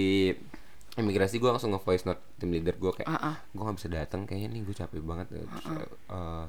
imigrasi 0.95 1.37
gue 1.37 1.45
langsung 1.47 1.69
nge-voice 1.69 2.03
note 2.03 2.17
tim 2.35 2.49
leader 2.49 2.73
gue 2.73 2.89
kayak 2.91 3.05
Ah, 3.07 3.21
ah. 3.23 3.35
gue 3.47 3.61
gak 3.61 3.77
bisa 3.77 3.85
datang 3.87 4.25
kayaknya 4.25 4.49
nih 4.49 4.61
gue 4.63 4.73
capek 4.75 4.97
banget 4.99 5.29
Terus, 5.29 5.45
eh, 6.09 6.45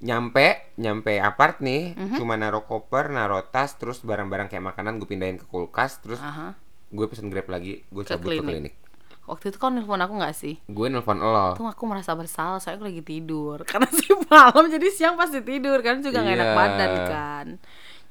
nyampe 0.00 0.46
nyampe 0.74 1.14
apart 1.16 1.60
nih 1.60 1.94
Mhm. 1.94 2.16
cuma 2.16 2.34
naruh 2.34 2.64
koper 2.64 3.06
naruh 3.08 3.44
tas 3.44 3.76
terus 3.76 4.00
barang-barang 4.00 4.48
kayak 4.48 4.66
makanan 4.66 4.98
gue 4.98 5.06
pindahin 5.06 5.36
ke 5.36 5.46
kulkas 5.46 6.02
terus 6.02 6.18
Aha. 6.18 6.58
gue 6.88 7.06
pesen 7.06 7.30
grab 7.30 7.46
lagi 7.46 7.86
gue 7.86 8.02
Ke 8.02 8.10
cabut 8.10 8.26
ke 8.26 8.42
klinik. 8.42 8.50
klinik 8.50 8.74
Waktu 9.22 9.44
itu 9.48 9.56
kau 9.56 9.68
nelfon 9.68 9.96
aku 9.96 10.14
gak 10.16 10.32
sih? 10.32 10.58
gue 10.62 10.86
nelfon 10.86 11.16
lo. 11.16 11.54
Tuh 11.54 11.64
aku 11.64 11.84
merasa 11.84 12.12
bersalah 12.12 12.58
Soalnya 12.58 12.78
aku 12.78 12.86
lagi 12.86 13.02
tidur. 13.02 13.62
Karena 13.70 13.86
sih 13.88 14.10
malam 14.24 14.64
jadi 14.66 14.88
siang 14.88 15.14
pasti 15.14 15.40
tidur 15.40 15.78
Kan? 15.80 16.00
Juga 16.00 16.20
gak 16.20 16.34
enak 16.34 16.46
Iya. 16.46 16.56
badan 16.56 16.90
kan? 17.06 17.46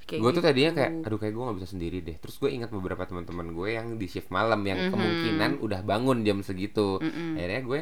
Kayak 0.02 0.20
gue 0.20 0.32
tuh 0.32 0.42
tadinya 0.42 0.72
gitu. 0.72 0.80
kayak 0.80 0.92
aduh 1.06 1.18
kayak 1.18 1.34
gue 1.34 1.44
nggak 1.44 1.58
bisa 1.58 1.70
sendiri 1.70 1.98
deh. 2.02 2.18
Terus 2.18 2.36
gue 2.36 2.50
ingat 2.50 2.70
beberapa 2.70 3.04
teman-teman 3.04 3.54
gue 3.54 3.70
yang 3.72 3.88
di 3.94 4.06
shift 4.06 4.30
malam 4.30 4.58
yang 4.64 4.80
Mhm. 4.80 4.92
kemungkinan 4.92 5.52
udah 5.60 5.80
bangun 5.82 6.24
jam 6.24 6.42
segitu. 6.42 6.98
Akhirnya 6.98 7.62
gue 7.62 7.80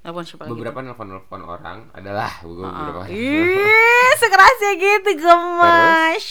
Nelfon 0.00 0.24
siapa 0.24 0.44
beberapa 0.46 0.80
nelfon-nelfon 0.80 1.42
orang 1.42 1.92
adalah 1.92 2.40
gue 2.40 2.56
beberapa. 2.56 3.04
Ih, 3.06 4.12
sekerasnya 4.16 4.72
gitu 4.74 5.10
gemas. 5.18 6.24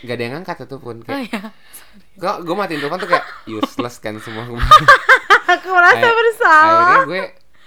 Gak 0.00 0.14
ada 0.14 0.22
yang 0.22 0.32
ngangkat 0.34 0.56
itu 0.62 0.76
pun 0.78 0.96
Oh 0.98 1.04
kayak 1.06 1.28
ya 1.28 1.40
kok 2.14 2.36
gue 2.40 2.54
matiin 2.54 2.80
telepon 2.80 2.98
tuh 2.98 3.10
kayak 3.10 3.24
useless 3.54 3.96
kan 3.98 4.16
semua 4.18 4.44
Aku 5.54 5.68
merasa 5.70 5.98
Akhir- 6.00 6.16
bersalah 6.16 6.82
akhirnya 6.96 7.04
gue 7.04 7.22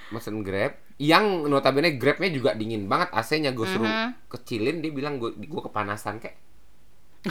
mesen 0.10 0.36
grab 0.40 0.74
yang 0.98 1.26
notabene 1.46 1.94
grabnya 1.94 2.30
juga 2.30 2.52
dingin 2.52 2.86
banget 2.86 3.12
AC-nya 3.12 3.52
gue 3.52 3.66
suruh 3.66 3.86
Mhm. 3.86 4.10
kecilin 4.28 4.78
dia 4.80 4.90
bilang 4.90 5.18
gue 5.18 5.36
gue 5.36 5.62
kepanasan 5.64 6.18
kayak 6.18 6.38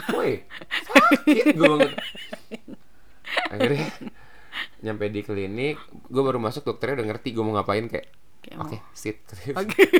woi 0.09 0.45
sakit 0.83 1.51
gue 1.51 1.67
banget 1.67 1.91
akhirnya 3.47 3.87
nyampe 4.79 5.05
di 5.07 5.21
klinik 5.21 5.77
gue 5.89 6.23
baru 6.23 6.37
masuk 6.37 6.63
dokternya 6.63 7.01
udah 7.01 7.07
ngerti 7.09 7.29
gue 7.29 7.43
mau 7.43 7.53
ngapain 7.53 7.85
kayak 7.85 8.07
oke 8.55 8.71
mau- 8.73 8.93
sit 8.93 9.19
Oke. 9.53 9.83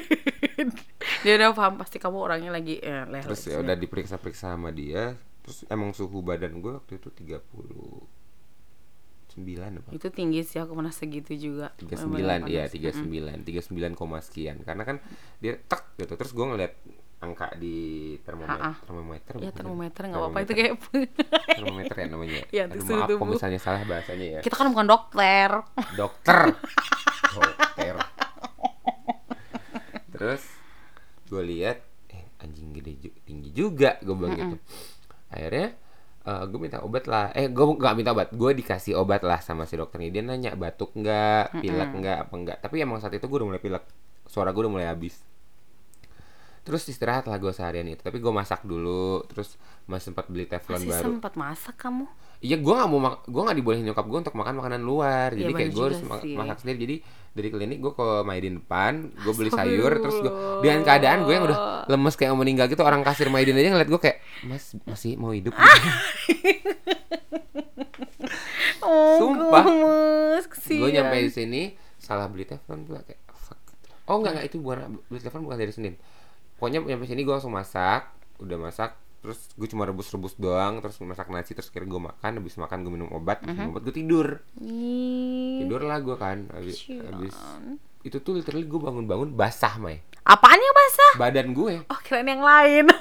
Dia 1.18 1.34
udah 1.36 1.50
paham 1.52 1.76
pasti 1.76 1.98
kamu 1.98 2.18
orangnya 2.20 2.52
lagi 2.52 2.78
eh, 2.78 3.04
leher. 3.04 3.26
terus 3.26 3.46
ya 3.46 3.58
udah 3.58 3.74
diperiksa-periksa 3.74 4.54
sama 4.54 4.70
dia 4.70 5.18
terus 5.42 5.66
emang 5.68 5.92
suhu 5.92 6.22
badan 6.22 6.58
gue 6.58 6.72
waktu 6.74 6.98
itu 6.98 7.10
39 9.38 9.79
apa? 9.86 9.89
Itu 9.94 10.08
tinggi 10.10 10.41
sih 10.41 10.58
aku 10.58 10.74
pernah 10.74 10.89
segitu 10.89 11.38
juga. 11.38 11.72
39 11.77 12.10
Bener-bener 12.10 12.50
iya 12.50 12.63
panas. 12.65 12.98
39 13.06 13.46
39 13.46 13.94
koma 13.94 14.17
sekian. 14.20 14.58
Karena 14.65 14.82
kan 14.82 14.98
dia 15.38 15.62
tek 15.62 15.94
gitu 16.01 16.13
terus 16.17 16.34
gue 16.34 16.46
ngeliat 16.46 16.74
angka 17.17 17.50
di 17.58 18.13
termometer 18.22 18.62
Ha-ha. 18.62 18.77
termometer 18.86 19.34
Ya 19.41 19.50
termometer 19.50 20.01
nggak 20.06 20.22
apa-apa 20.22 20.39
itu 20.46 20.53
kayak 20.53 20.74
termometer 21.58 21.96
ya 21.98 22.08
namanya. 22.13 22.41
Iya, 22.53 22.63
Aduh, 22.70 22.82
maaf 22.86 23.10
kalau 23.10 23.34
misalnya 23.34 23.60
salah 23.62 23.82
bahasanya 23.89 24.27
ya. 24.38 24.39
Kita 24.46 24.53
kan 24.53 24.70
bukan 24.70 24.86
dokter. 24.86 25.50
dokter. 25.98 26.53
Dokter. 27.34 27.96
Terus 30.13 30.44
gue 31.27 31.44
lihat 31.44 31.77
eh 32.13 32.24
anjing 32.41 32.70
gede 32.74 33.12
tinggi 33.25 33.50
juga 33.50 33.98
gue 34.01 34.13
bilang 34.13 34.38
gitu. 34.38 34.58
Akhirnya 35.34 35.74
gue 36.28 36.60
minta 36.60 36.84
obat 36.84 37.08
lah. 37.08 37.32
Eh 37.32 37.48
gue 37.48 37.66
nggak 37.66 37.96
minta 37.96 38.12
obat. 38.12 38.30
Gue 38.36 38.52
dikasih 38.52 39.00
obat 39.00 39.24
lah 39.24 39.40
sama 39.40 39.64
si 39.64 39.80
dokternya 39.80 40.10
dia 40.12 40.24
nanya 40.26 40.52
batuk 40.60 40.92
nggak? 40.98 41.64
Pilek 41.64 41.90
nggak 41.96 42.18
apa 42.28 42.34
enggak 42.36 42.58
tapi 42.60 42.84
emang 42.84 43.00
saat 43.00 43.16
itu 43.16 43.26
gue 43.26 43.38
udah 43.40 43.50
mulai 43.56 43.64
pilek. 43.64 43.84
Suara 44.28 44.52
gue 44.52 44.62
udah 44.62 44.74
mulai 44.74 44.88
habis 44.92 45.24
terus 46.68 46.84
istirahat 46.84 47.24
lah 47.24 47.40
gue 47.40 47.50
seharian 47.50 47.88
itu 47.88 48.04
tapi 48.04 48.20
gue 48.20 48.28
masak 48.30 48.68
dulu 48.68 49.24
terus 49.24 49.56
masih 49.88 50.12
sempat 50.12 50.28
beli 50.28 50.44
teflon 50.44 50.78
Masih 50.78 50.92
baru 50.92 51.04
sempat 51.08 51.34
masak 51.34 51.80
kamu? 51.80 52.04
Iya, 52.38 52.62
gue 52.62 52.70
nggak 52.70 52.90
mau 52.92 53.00
mak 53.00 53.26
gue 53.26 53.42
nggak 53.42 53.58
dibolehin 53.58 53.84
nyokap 53.88 54.06
gue 54.06 54.20
untuk 54.20 54.36
makan 54.38 54.62
makanan 54.62 54.82
luar. 54.86 55.34
Iya, 55.34 55.48
Jadi 55.48 55.54
kayak 55.58 55.72
gue 55.74 55.86
harus 55.90 56.02
ma- 56.06 56.22
sih. 56.22 56.38
masak 56.38 56.62
sendiri. 56.62 56.78
Jadi 56.78 56.96
dari 57.34 57.50
klinik 57.50 57.80
gue 57.82 57.94
ke 57.94 58.08
Maidin 58.22 58.62
depan, 58.62 58.94
gue 59.10 59.34
beli 59.34 59.50
sayur, 59.50 59.90
terus 59.98 60.22
gue 60.22 60.30
dengan 60.62 60.86
keadaan 60.86 61.26
gue 61.26 61.34
yang 61.34 61.46
udah 61.46 61.58
lemes 61.88 62.14
kayak 62.14 62.30
mau 62.30 62.46
meninggal 62.46 62.70
gitu, 62.70 62.84
orang 62.84 63.02
kasir 63.02 63.34
Maidin 63.34 63.58
aja 63.58 63.74
ngeliat 63.74 63.90
gue 63.90 63.98
kayak 63.98 64.18
Mas 64.44 64.78
masih 64.86 65.18
mau 65.18 65.34
hidup. 65.34 65.56
gitu. 65.56 65.66
Oh, 68.80 69.20
Sumpah. 69.20 69.66
gue 70.64 70.90
nyampe 70.90 71.18
di 71.20 71.32
sini 71.34 71.62
salah 71.98 72.32
beli 72.32 72.48
telepon 72.48 72.88
pula 72.88 73.04
kayak 73.04 73.20
fuck. 73.30 73.60
Oh 74.06 74.22
enggak 74.22 74.38
enggak 74.38 74.48
itu 74.48 74.58
bukan 74.62 74.78
beli 75.04 75.20
telepon 75.20 75.44
bukan 75.44 75.58
dari 75.58 75.74
Senin. 75.74 75.94
Pokoknya 76.58 76.82
nyampe 76.82 77.06
sini 77.06 77.22
gue 77.22 77.32
langsung 77.32 77.52
masak, 77.52 78.10
udah 78.38 78.58
masak, 78.58 78.92
terus 79.20 79.50
gue 79.54 79.68
cuma 79.68 79.84
rebus-rebus 79.84 80.36
doang, 80.36 80.78
terus 80.78 80.98
masak 81.00 81.28
nasi, 81.28 81.54
terus 81.54 81.68
kira 81.68 81.84
gue 81.84 82.02
makan, 82.02 82.32
habis 82.36 82.56
makan 82.56 82.82
gue 82.82 82.92
minum 82.92 83.10
obat, 83.12 83.40
habis 83.40 83.54
minum 83.56 83.72
obat 83.72 83.84
gue 83.84 83.96
tidur. 83.96 84.28
Ih, 84.58 85.62
tidur 85.62 85.82
lah 85.82 86.00
gue 86.00 86.16
kan 86.16 86.50
habis, 86.52 86.82
habis. 86.90 87.38
Itu 88.02 88.18
tuh 88.20 88.36
literally 88.36 88.66
gue 88.66 88.80
bangun-bangun 88.80 89.32
basah 89.32 89.78
Mai. 89.78 90.02
Apaan 90.24 90.58
yang 90.58 90.76
basah? 90.76 91.12
badan 91.18 91.48
gue. 91.52 91.74
Oh 91.86 92.00
kirain 92.02 92.26
yang 92.26 92.42
lain. 92.42 92.86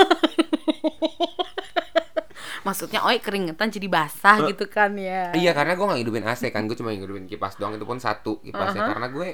Maksudnya 2.62 3.00
oi 3.00 3.18
keringetan 3.18 3.70
jadi 3.70 3.86
basah 3.86 4.42
gitu 4.44 4.66
kan 4.66 4.98
ya. 4.98 5.30
iya 5.32 5.54
karena 5.54 5.72
gue 5.72 5.86
nggak 5.86 6.00
hidupin 6.02 6.24
AC 6.24 6.50
kan 6.50 6.66
gue 6.66 6.74
cuma 6.74 6.90
hidupin 6.90 7.24
kipas 7.24 7.54
doang 7.54 7.72
itu 7.72 7.86
pun 7.86 7.96
satu 7.96 8.42
kipasnya 8.42 8.74
Uh-huh. 8.76 8.90
karena 8.92 9.08
gue 9.08 9.28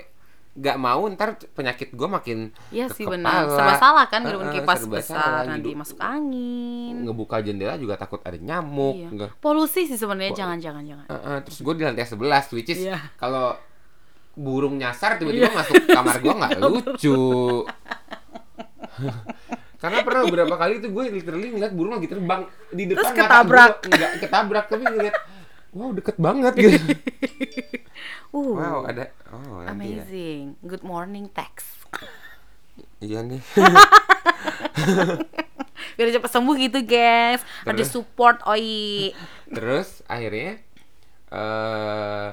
nggak 0.52 0.76
mau 0.76 1.08
ntar 1.08 1.40
penyakit 1.50 1.88
gue 1.90 2.04
makin 2.06 2.38
Iya 2.68 2.84
sih 2.86 3.02
benar 3.02 3.48
Serba 3.48 3.74
salah 3.74 4.04
kan 4.04 4.20
hidupin 4.22 4.52
kipas 4.52 4.80
serba 4.80 4.96
besar 4.98 5.16
salah, 5.16 5.42
Nanti 5.46 5.64
hidup- 5.66 5.80
masuk 5.80 5.96
angin. 5.98 6.94
Ngebuka 7.02 7.40
jendela 7.40 7.74
juga 7.74 7.96
takut 7.96 8.20
ada 8.20 8.36
nyamuk 8.36 8.94
Iya. 8.94 9.08
Nggak- 9.10 9.32
Polusi 9.38 9.84
sih 9.84 9.96
sebenarnya 9.96 10.36
jangan 10.36 10.58
jangan 10.58 10.84
jangan. 10.84 11.06
Heeh, 11.08 11.36
terus 11.42 11.58
gue 11.58 11.72
di 11.72 11.82
lantai 11.82 12.04
11 12.04 12.20
which 12.52 12.68
is 12.68 12.84
Iya. 12.84 13.00
kalau 13.14 13.56
burung 14.32 14.76
nyasar 14.76 15.16
tiba-tiba 15.16 15.48
masuk 15.50 15.84
kamar 15.86 16.16
gue 16.18 16.34
nggak 16.34 16.52
lucu. 16.62 17.20
Karena 19.78 19.98
pernah 20.00 20.22
beberapa 20.22 20.54
kali 20.54 20.78
tuh 20.78 20.90
gue 20.90 21.04
literally 21.10 21.48
ngeliat 21.50 21.72
burung 21.72 21.96
lagi 21.96 22.06
terbang 22.06 22.44
di 22.68 22.86
depan 22.86 23.02
Terus 23.02 23.10
mata 23.10 23.24
ketabrak. 23.26 23.72
nggak 23.82 24.10
ketabrak 24.20 24.64
tapi 24.66 24.82
ngeliat 24.84 25.16
wow 25.72 25.90
deket 25.90 26.16
banget 26.16 26.52
gitu 26.54 26.78
Uh, 28.32 28.56
wow 28.56 28.88
ada 28.88 29.12
oh 29.28 29.60
nanti 29.60 29.92
ya 29.92 30.02
amazing. 30.02 30.56
Good 30.64 30.80
morning 30.80 31.28
text 31.28 31.84
iya 33.04 33.20
nih. 33.20 33.44
Biar 35.98 36.08
cepet 36.08 36.30
sembuh 36.32 36.56
gitu 36.56 36.80
guys. 36.80 37.44
Ada 37.68 37.84
Terus? 37.84 37.92
support 37.92 38.40
oi. 38.48 39.12
Terus 39.52 40.00
akhirnya 40.08 40.64
eh 41.28 42.30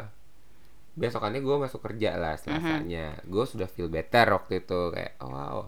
besokannya 0.95 1.39
gue 1.39 1.55
masuk 1.59 1.83
kerja 1.83 2.15
lah 2.15 2.39
selasanya. 2.39 3.19
Gue 3.27 3.43
sudah 3.43 3.67
feel 3.67 3.91
better 3.91 4.31
waktu 4.31 4.63
itu 4.63 4.79
kayak 4.95 5.19
oh, 5.19 5.31
wow 5.31 5.59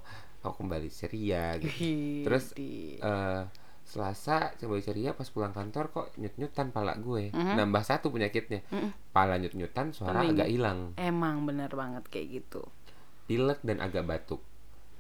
aku 0.42 0.64
kembali 0.64 0.88
ceria 0.88 1.60
gitu. 1.60 2.24
Terus 2.24 2.56
di- 2.56 2.96
Selasa 3.92 4.56
kembali 4.56 4.80
ceria 4.80 5.12
pas 5.12 5.28
pulang 5.28 5.52
kantor 5.52 5.92
kok 5.92 6.08
nyut-nyutan 6.16 6.72
pala 6.72 6.96
gue. 6.96 7.28
Mhm. 7.30 7.60
nambah 7.60 7.84
satu 7.84 8.08
penyakitnya. 8.08 8.64
Pala 9.12 9.36
nyut-nyutan 9.36 9.92
suara 9.92 10.24
Pening. 10.24 10.32
agak 10.34 10.48
hilang. 10.48 10.80
Emang 10.96 11.44
bener 11.44 11.68
banget 11.68 12.08
kayak 12.08 12.40
gitu. 12.40 12.64
Pilek 13.28 13.60
dan 13.62 13.84
agak 13.84 14.08
batuk. 14.08 14.40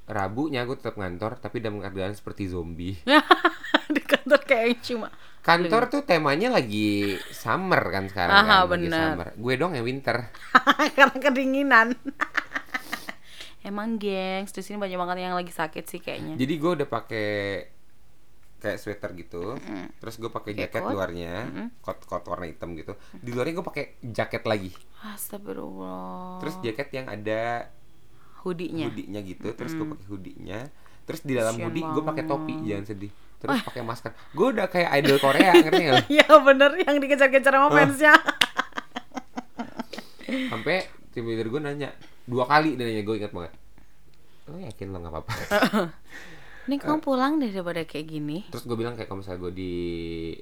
Rabunya 0.05 0.67
gue 0.67 0.75
tetap 0.75 0.99
ngantor 0.99 1.39
tapi 1.39 1.63
dalam 1.63 1.79
keadaan 1.79 2.11
seperti 2.11 2.51
zombie. 2.51 2.99
Di 3.95 4.03
kantor 4.03 4.43
kayak 4.43 4.83
cuma 4.83 5.07
kantor 5.41 5.89
tuh 5.89 6.01
temanya 6.03 6.53
lagi 6.53 7.17
summer 7.31 7.81
kan 7.89 8.05
sekarang 8.05 8.35
Aha, 8.35 8.45
kan 8.61 8.67
lagi 8.67 8.71
bener. 8.85 8.99
summer. 9.07 9.27
Gue 9.33 9.53
dong 9.55 9.71
yang 9.71 9.87
winter. 9.87 10.27
Karena 10.99 11.15
kedinginan. 11.15 11.87
Emang 13.63 13.95
gengs, 13.95 14.51
di 14.51 14.61
sini 14.61 14.75
banyak 14.75 14.97
banget 14.97 15.17
yang 15.21 15.37
lagi 15.37 15.53
sakit 15.53 15.85
sih 15.85 16.01
kayaknya. 16.01 16.33
jadi 16.33 16.53
gue 16.57 16.71
udah 16.81 16.87
pakai 16.89 17.29
kayak 18.61 18.77
sweater 18.77 19.09
gitu. 19.17 19.57
Terus 19.97 20.15
gue 20.21 20.29
pakai 20.29 20.53
jaket 20.53 20.81
coat? 20.85 20.93
luarnya 20.93 21.33
coat 21.81 21.99
coat 22.05 22.23
warna 22.29 22.45
hitam 22.45 22.77
gitu. 22.77 22.93
Di 23.17 23.33
luarnya 23.33 23.57
gue 23.57 23.65
pakai 23.65 23.85
jaket 24.05 24.43
lagi. 24.45 24.71
Astagfirullah. 25.01 26.37
terus 26.45 26.55
jaket 26.61 26.93
yang 26.93 27.09
ada 27.09 27.65
hoodie-nya. 28.45 28.93
hoodie-nya 28.93 29.19
gitu 29.25 29.49
terus 29.57 29.73
gue 29.73 29.87
pakai 29.89 30.05
hoodie-nya. 30.05 30.59
Terus 31.09 31.21
di 31.25 31.33
dalam 31.33 31.57
hoodie 31.57 31.81
gue 31.81 32.03
pakai 32.05 32.23
topi 32.29 32.55
jangan 32.69 32.85
sedih. 32.85 33.11
Terus 33.41 33.57
pakai 33.65 33.81
masker. 33.81 34.13
Gue 34.37 34.53
udah 34.53 34.69
kayak 34.69 34.89
idol 35.01 35.17
Korea 35.17 35.51
ngerti 35.65 35.81
nggak? 35.81 36.05
Iya 36.13 36.29
bener 36.45 36.71
yang 36.85 36.95
dikejar-kejar 37.01 37.53
sama 37.57 37.73
fansnya. 37.73 38.13
sampai 40.51 40.87
tim 41.11 41.27
leader 41.27 41.51
gue 41.51 41.59
nanya 41.59 41.91
dua 42.23 42.47
kali 42.47 42.79
dia 42.79 42.87
nanya 42.87 43.03
gue 43.03 43.15
ingat 43.17 43.33
banget. 43.33 43.53
Lo 44.47 44.57
yakin 44.61 44.87
lo 44.93 44.97
nggak 45.01 45.13
apa-apa 45.13 45.33
Ini 46.61 46.77
kamu 46.77 46.99
pulang 46.99 47.37
deh 47.37 47.49
daripada 47.49 47.81
kayak 47.81 48.05
gini. 48.07 48.37
terus 48.47 48.63
gue 48.63 48.75
bilang 48.75 48.93
kayak 48.93 49.05
kalau 49.05 49.19
misalnya 49.19 49.41
gue 49.41 49.53
di 49.53 49.73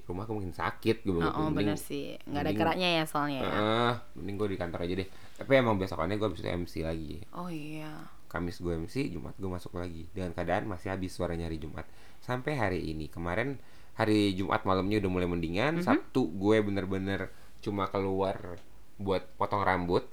rumah 0.04 0.24
gue 0.24 0.36
mungkin 0.36 0.52
sakit 0.52 0.98
gue 1.02 1.10
Oh, 1.10 1.16
bilang 1.16 1.32
oh, 1.32 1.40
mending 1.46 1.56
bener 1.72 1.78
sih, 1.78 2.20
nggak 2.22 2.42
ada 2.42 2.52
geraknya 2.52 2.90
ya 2.92 3.04
soalnya 3.04 3.40
ya. 3.40 3.50
"Eh, 3.50 3.94
mending 4.16 4.36
gue 4.36 4.48
di 4.50 4.58
kantor 4.58 4.80
aja 4.82 4.94
deh 5.00 5.10
tapi 5.36 5.52
emang 5.56 5.76
besokannya 5.76 6.16
gue 6.16 6.28
habis 6.28 6.40
itu 6.40 6.50
MC 6.50 6.74
lagi 6.82 7.14
Oh 7.32 7.48
iya. 7.48 7.92
Kamis 8.28 8.60
gue 8.60 8.78
MC, 8.78 9.10
Jumat 9.10 9.34
gue 9.36 9.50
masuk 9.50 9.74
lagi 9.74 10.06
dengan 10.10 10.32
keadaan 10.32 10.68
masih 10.68 10.92
habis 10.92 11.10
suaranya 11.10 11.46
hari 11.46 11.58
Jumat 11.58 11.88
sampai 12.20 12.54
hari 12.54 12.80
ini. 12.86 13.08
Kemarin 13.08 13.58
hari 13.96 14.32
Jumat 14.34 14.62
malamnya 14.64 15.00
udah 15.00 15.10
mulai 15.10 15.26
mendingan, 15.26 15.82
Sabtu 15.82 16.30
gue 16.30 16.58
bener-bener 16.62 17.34
cuma 17.60 17.88
keluar 17.88 18.62
buat 18.96 19.26
potong 19.34 19.64
rambut. 19.64 20.06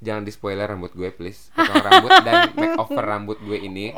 Jangan 0.00 0.22
di 0.22 0.32
spoiler 0.32 0.66
rambut 0.66 0.92
gue 0.92 1.10
please. 1.10 1.48
Potong 1.50 1.80
rambut 1.80 2.10
dan 2.22 2.50
make 2.54 2.74
over 2.76 3.02
rambut 3.02 3.38
gue 3.40 3.58
ini, 3.58 3.94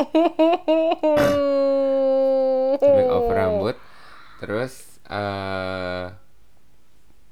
make 2.76 3.10
over 3.10 3.34
rambut. 3.34 3.76
Terus 4.38 5.00
eh 5.06 6.06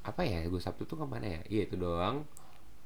apa 0.05 0.21
ya? 0.21 0.45
Gue 0.45 0.61
Sabtu 0.61 0.85
tuh 0.85 0.97
ke 0.97 1.05
mana 1.05 1.27
ya? 1.27 1.41
Iya 1.47 1.61
itu 1.67 1.75
doang. 1.77 2.25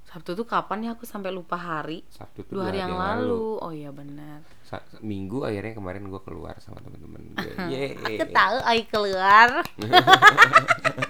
Sabtu 0.10 0.34
tuh 0.34 0.42
kapan 0.42 0.90
ya 0.90 0.98
aku 0.98 1.06
sampai 1.06 1.30
lupa 1.30 1.54
hari? 1.54 2.02
Sabtu 2.10 2.42
tuh 2.42 2.58
Dua 2.58 2.74
hari 2.74 2.82
yang 2.82 2.98
lalu. 2.98 3.62
Oh 3.62 3.70
iya 3.70 3.94
benar. 3.94 4.42
Sa- 4.66 4.82
minggu 5.06 5.46
akhirnya 5.46 5.78
kemarin 5.78 6.10
gue 6.10 6.22
keluar 6.26 6.58
sama 6.58 6.82
temen-temen 6.82 7.38
gue. 7.38 7.54
Aku 8.18 8.26
tahu 8.34 8.58
Ai 8.66 8.82
keluar. 8.90 9.62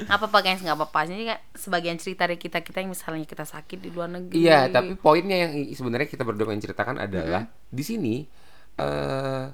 nggak 0.00 0.16
apa-apa 0.16 0.38
guys, 0.40 0.60
nggak 0.60 0.76
apa-apa. 0.76 0.98
Ini 1.06 1.24
kayak 1.26 1.42
sebagian 1.52 1.96
cerita 1.96 2.22
dari 2.22 2.36
kita 2.36 2.58
kita 2.60 2.78
yang 2.78 2.90
misalnya 2.90 3.24
kita 3.24 3.42
sakit 3.42 3.78
di 3.78 3.90
luar 3.90 4.06
negeri. 4.08 4.38
Iya, 4.38 4.68
tapi 4.68 4.94
poinnya 4.94 5.36
yang 5.40 5.52
sebenarnya 5.68 6.06
kita 6.06 6.22
berdua 6.22 6.48
pengen 6.48 6.62
ceritakan 6.62 6.96
adalah 6.98 7.44
di 7.68 7.82
sini 7.82 8.14
eh 8.76 9.46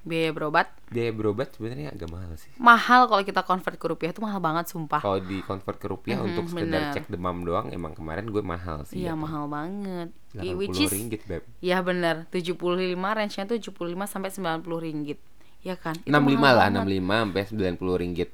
biaya 0.00 0.32
berobat 0.32 0.72
biaya 0.88 1.12
berobat 1.12 1.52
sebenarnya 1.52 1.92
agak 1.92 2.08
mahal 2.08 2.32
sih. 2.34 2.48
mahal 2.56 3.04
kalau 3.04 3.20
kita 3.20 3.44
convert 3.44 3.76
ke 3.76 3.84
rupiah 3.84 4.10
tuh 4.10 4.24
mahal 4.24 4.40
banget 4.40 4.64
sumpah. 4.66 4.96
Kalau 4.96 5.20
di 5.20 5.44
convert 5.44 5.76
ke 5.76 5.86
rupiah 5.86 6.16
Mhm, 6.16 6.24
untuk 6.24 6.44
sekedar 6.48 6.66
bener. 6.88 6.94
cek 6.94 7.04
demam 7.06 7.36
doang 7.44 7.68
emang 7.68 7.92
kemarin 7.92 8.24
gue 8.24 8.40
mahal 8.40 8.88
sih. 8.88 9.04
Iya 9.04 9.04
ya 9.04 9.12
kan? 9.12 9.20
mahal 9.20 9.44
banget. 9.46 10.08
I- 10.32 10.54
80 10.54 10.56
Which 10.56 10.80
is 10.80 10.88
ringgit, 10.88 11.20
Beb. 11.28 11.44
ya 11.60 11.84
benar 11.84 12.24
75 12.32 12.56
range-nya 13.12 13.44
tuh 13.44 13.60
75 13.60 14.08
sampai 14.08 14.30
90 14.32 14.80
ringgit. 14.80 15.18
Ya 15.60 15.76
kan? 15.76 15.92
Itu 15.92 16.08
65 16.08 16.40
mahal 16.40 16.54
lah, 16.56 16.66
banget. 16.72 16.80
65 16.80 17.16
sampai 17.20 17.42
90 17.44 17.94
ringgit. 17.98 18.30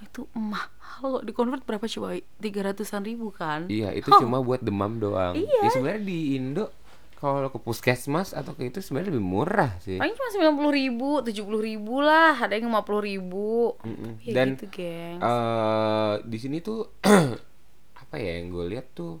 Itu 0.00 0.26
mahal 0.32 0.68
kalau 1.00 1.20
di 1.20 1.32
convert 1.32 1.62
berapa 1.62 1.82
coba? 1.82 2.12
300-an 2.38 3.02
ribu 3.02 3.28
kan? 3.30 3.66
Iya, 3.66 3.92
itu 3.92 4.08
Oh. 4.08 4.20
cuma 4.20 4.40
buat 4.40 4.60
demam 4.60 4.96
doang. 4.96 5.32
Iya. 5.32 5.60
Ya 5.62 5.70
sebenarnya 5.70 6.02
di 6.02 6.34
Indo 6.34 6.68
kalau 7.16 7.46
ke 7.46 7.56
puskesmas 7.56 8.32
atau 8.32 8.52
ke 8.52 8.64
itu 8.64 8.80
sebenarnya 8.80 9.12
lebih 9.12 9.20
murah 9.22 9.76
sih. 9.78 9.96
Paling 9.96 10.12
cuma 10.12 10.28
90 10.56 10.72
ribu, 10.72 11.10
70 11.20 11.36
ribu 11.60 12.00
lah, 12.00 12.32
ada 12.34 12.52
yang 12.52 12.66
50 12.66 12.80
ribu. 13.02 13.76
Mm-mm. 13.78 14.12
Ya 14.24 14.32
Dan 14.34 14.56
gitu, 14.56 14.66
geng. 14.72 15.20
eh 15.20 16.14
di 16.24 16.38
sini 16.38 16.58
tuh 16.58 16.88
apa 18.00 18.16
ya 18.16 18.40
yang 18.40 18.48
gue 18.48 18.64
lihat 18.68 18.92
tuh 18.92 19.20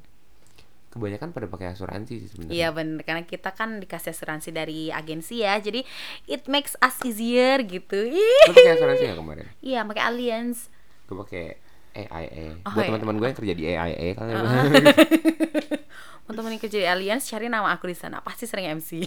kebanyakan 0.90 1.30
pada 1.30 1.46
pakai 1.46 1.70
asuransi 1.70 2.14
sih 2.26 2.28
sebenarnya. 2.34 2.52
Iya 2.54 2.68
bener, 2.74 3.00
karena 3.06 3.22
kita 3.22 3.54
kan 3.54 3.78
dikasih 3.78 4.10
asuransi 4.10 4.50
dari 4.50 4.90
agensi 4.90 5.46
ya, 5.46 5.54
jadi 5.62 5.86
it 6.26 6.50
makes 6.50 6.74
us 6.82 6.98
easier 7.06 7.62
gitu. 7.62 8.10
Lu 8.10 8.52
pakai 8.52 8.74
asuransi 8.74 9.02
nggak 9.06 9.18
kemarin? 9.22 9.46
Iya, 9.62 9.86
pakai 9.86 10.02
Allianz. 10.02 10.66
Gue 11.06 11.16
pakai 11.22 11.44
AIA. 11.94 12.58
Oh, 12.66 12.74
Buat 12.74 12.82
iya. 12.82 12.88
teman-teman 12.90 13.14
gue 13.18 13.26
yang 13.30 13.38
kerja 13.38 13.54
di 13.54 13.64
AIA 13.70 14.08
kalian. 14.18 14.42
Teman-teman 16.26 16.50
yang 16.54 16.62
kerja 16.62 16.78
di 16.78 16.86
Allianz, 16.86 17.26
cari 17.26 17.46
nama 17.46 17.70
aku 17.70 17.90
di 17.90 17.96
sana. 17.98 18.18
Pasti 18.22 18.46
sering 18.50 18.78
MC. 18.78 19.06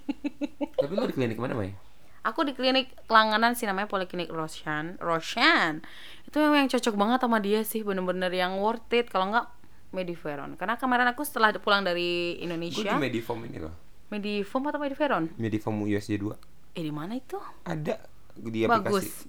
Tapi 0.80 0.92
lu 0.94 1.06
di 1.06 1.14
klinik 1.14 1.38
mana, 1.38 1.54
Mai? 1.54 1.74
aku 2.20 2.44
di 2.44 2.52
klinik 2.52 2.92
langganan 3.08 3.56
sih 3.56 3.64
namanya 3.64 3.88
Poliklinik 3.88 4.28
Roshan. 4.28 5.00
Roshan. 5.00 5.80
Itu 6.28 6.36
yang, 6.40 6.52
yang 6.52 6.68
cocok 6.68 6.94
banget 6.94 7.18
sama 7.24 7.38
dia 7.40 7.60
sih, 7.64 7.80
bener-bener 7.80 8.28
yang 8.32 8.60
worth 8.60 8.92
it. 8.92 9.08
Kalau 9.08 9.32
enggak 9.32 9.48
Mediveron. 9.90 10.54
Karena 10.54 10.78
kemarin 10.78 11.06
aku 11.10 11.26
setelah 11.26 11.50
pulang 11.58 11.82
dari 11.82 12.38
Gue 12.38 12.40
di 12.40 12.44
Indonesia, 12.46 12.94
Mediform 12.96 13.40
ini 13.50 13.58
loh. 13.58 13.74
Medifoam 14.10 14.62
atau 14.70 14.80
Mediveron? 14.82 15.24
Mediform 15.38 15.86
USJ 15.86 16.18
2. 16.18 16.78
Eh 16.78 16.82
di 16.82 16.92
mana 16.94 17.14
itu? 17.14 17.38
Ada 17.66 17.98
di 18.34 18.66
Bagus. 18.66 19.06
aplikasi. 19.06 19.28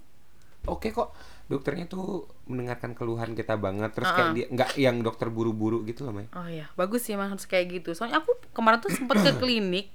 Oke 0.70 0.94
kok. 0.94 1.10
Dokternya 1.50 1.90
tuh 1.90 2.30
mendengarkan 2.48 2.94
keluhan 2.94 3.34
kita 3.34 3.58
banget 3.58 3.92
terus 3.92 4.08
kayak 4.14 4.30
Uh-uh. 4.30 4.36
dia 4.38 4.46
nggak 4.48 4.70
yang 4.78 4.96
dokter 5.02 5.28
buru-buru 5.28 5.82
gitu 5.84 6.06
loh, 6.06 6.14
Mai. 6.14 6.30
Oh 6.32 6.46
iya, 6.48 6.70
bagus 6.78 7.04
sih 7.04 7.12
emang 7.18 7.34
harus 7.34 7.44
kayak 7.44 7.82
gitu. 7.82 7.92
Soalnya 7.98 8.22
aku 8.22 8.32
kemarin 8.54 8.78
tuh 8.78 8.94
sempat 8.94 9.20
ke 9.20 9.34
klinik 9.42 9.90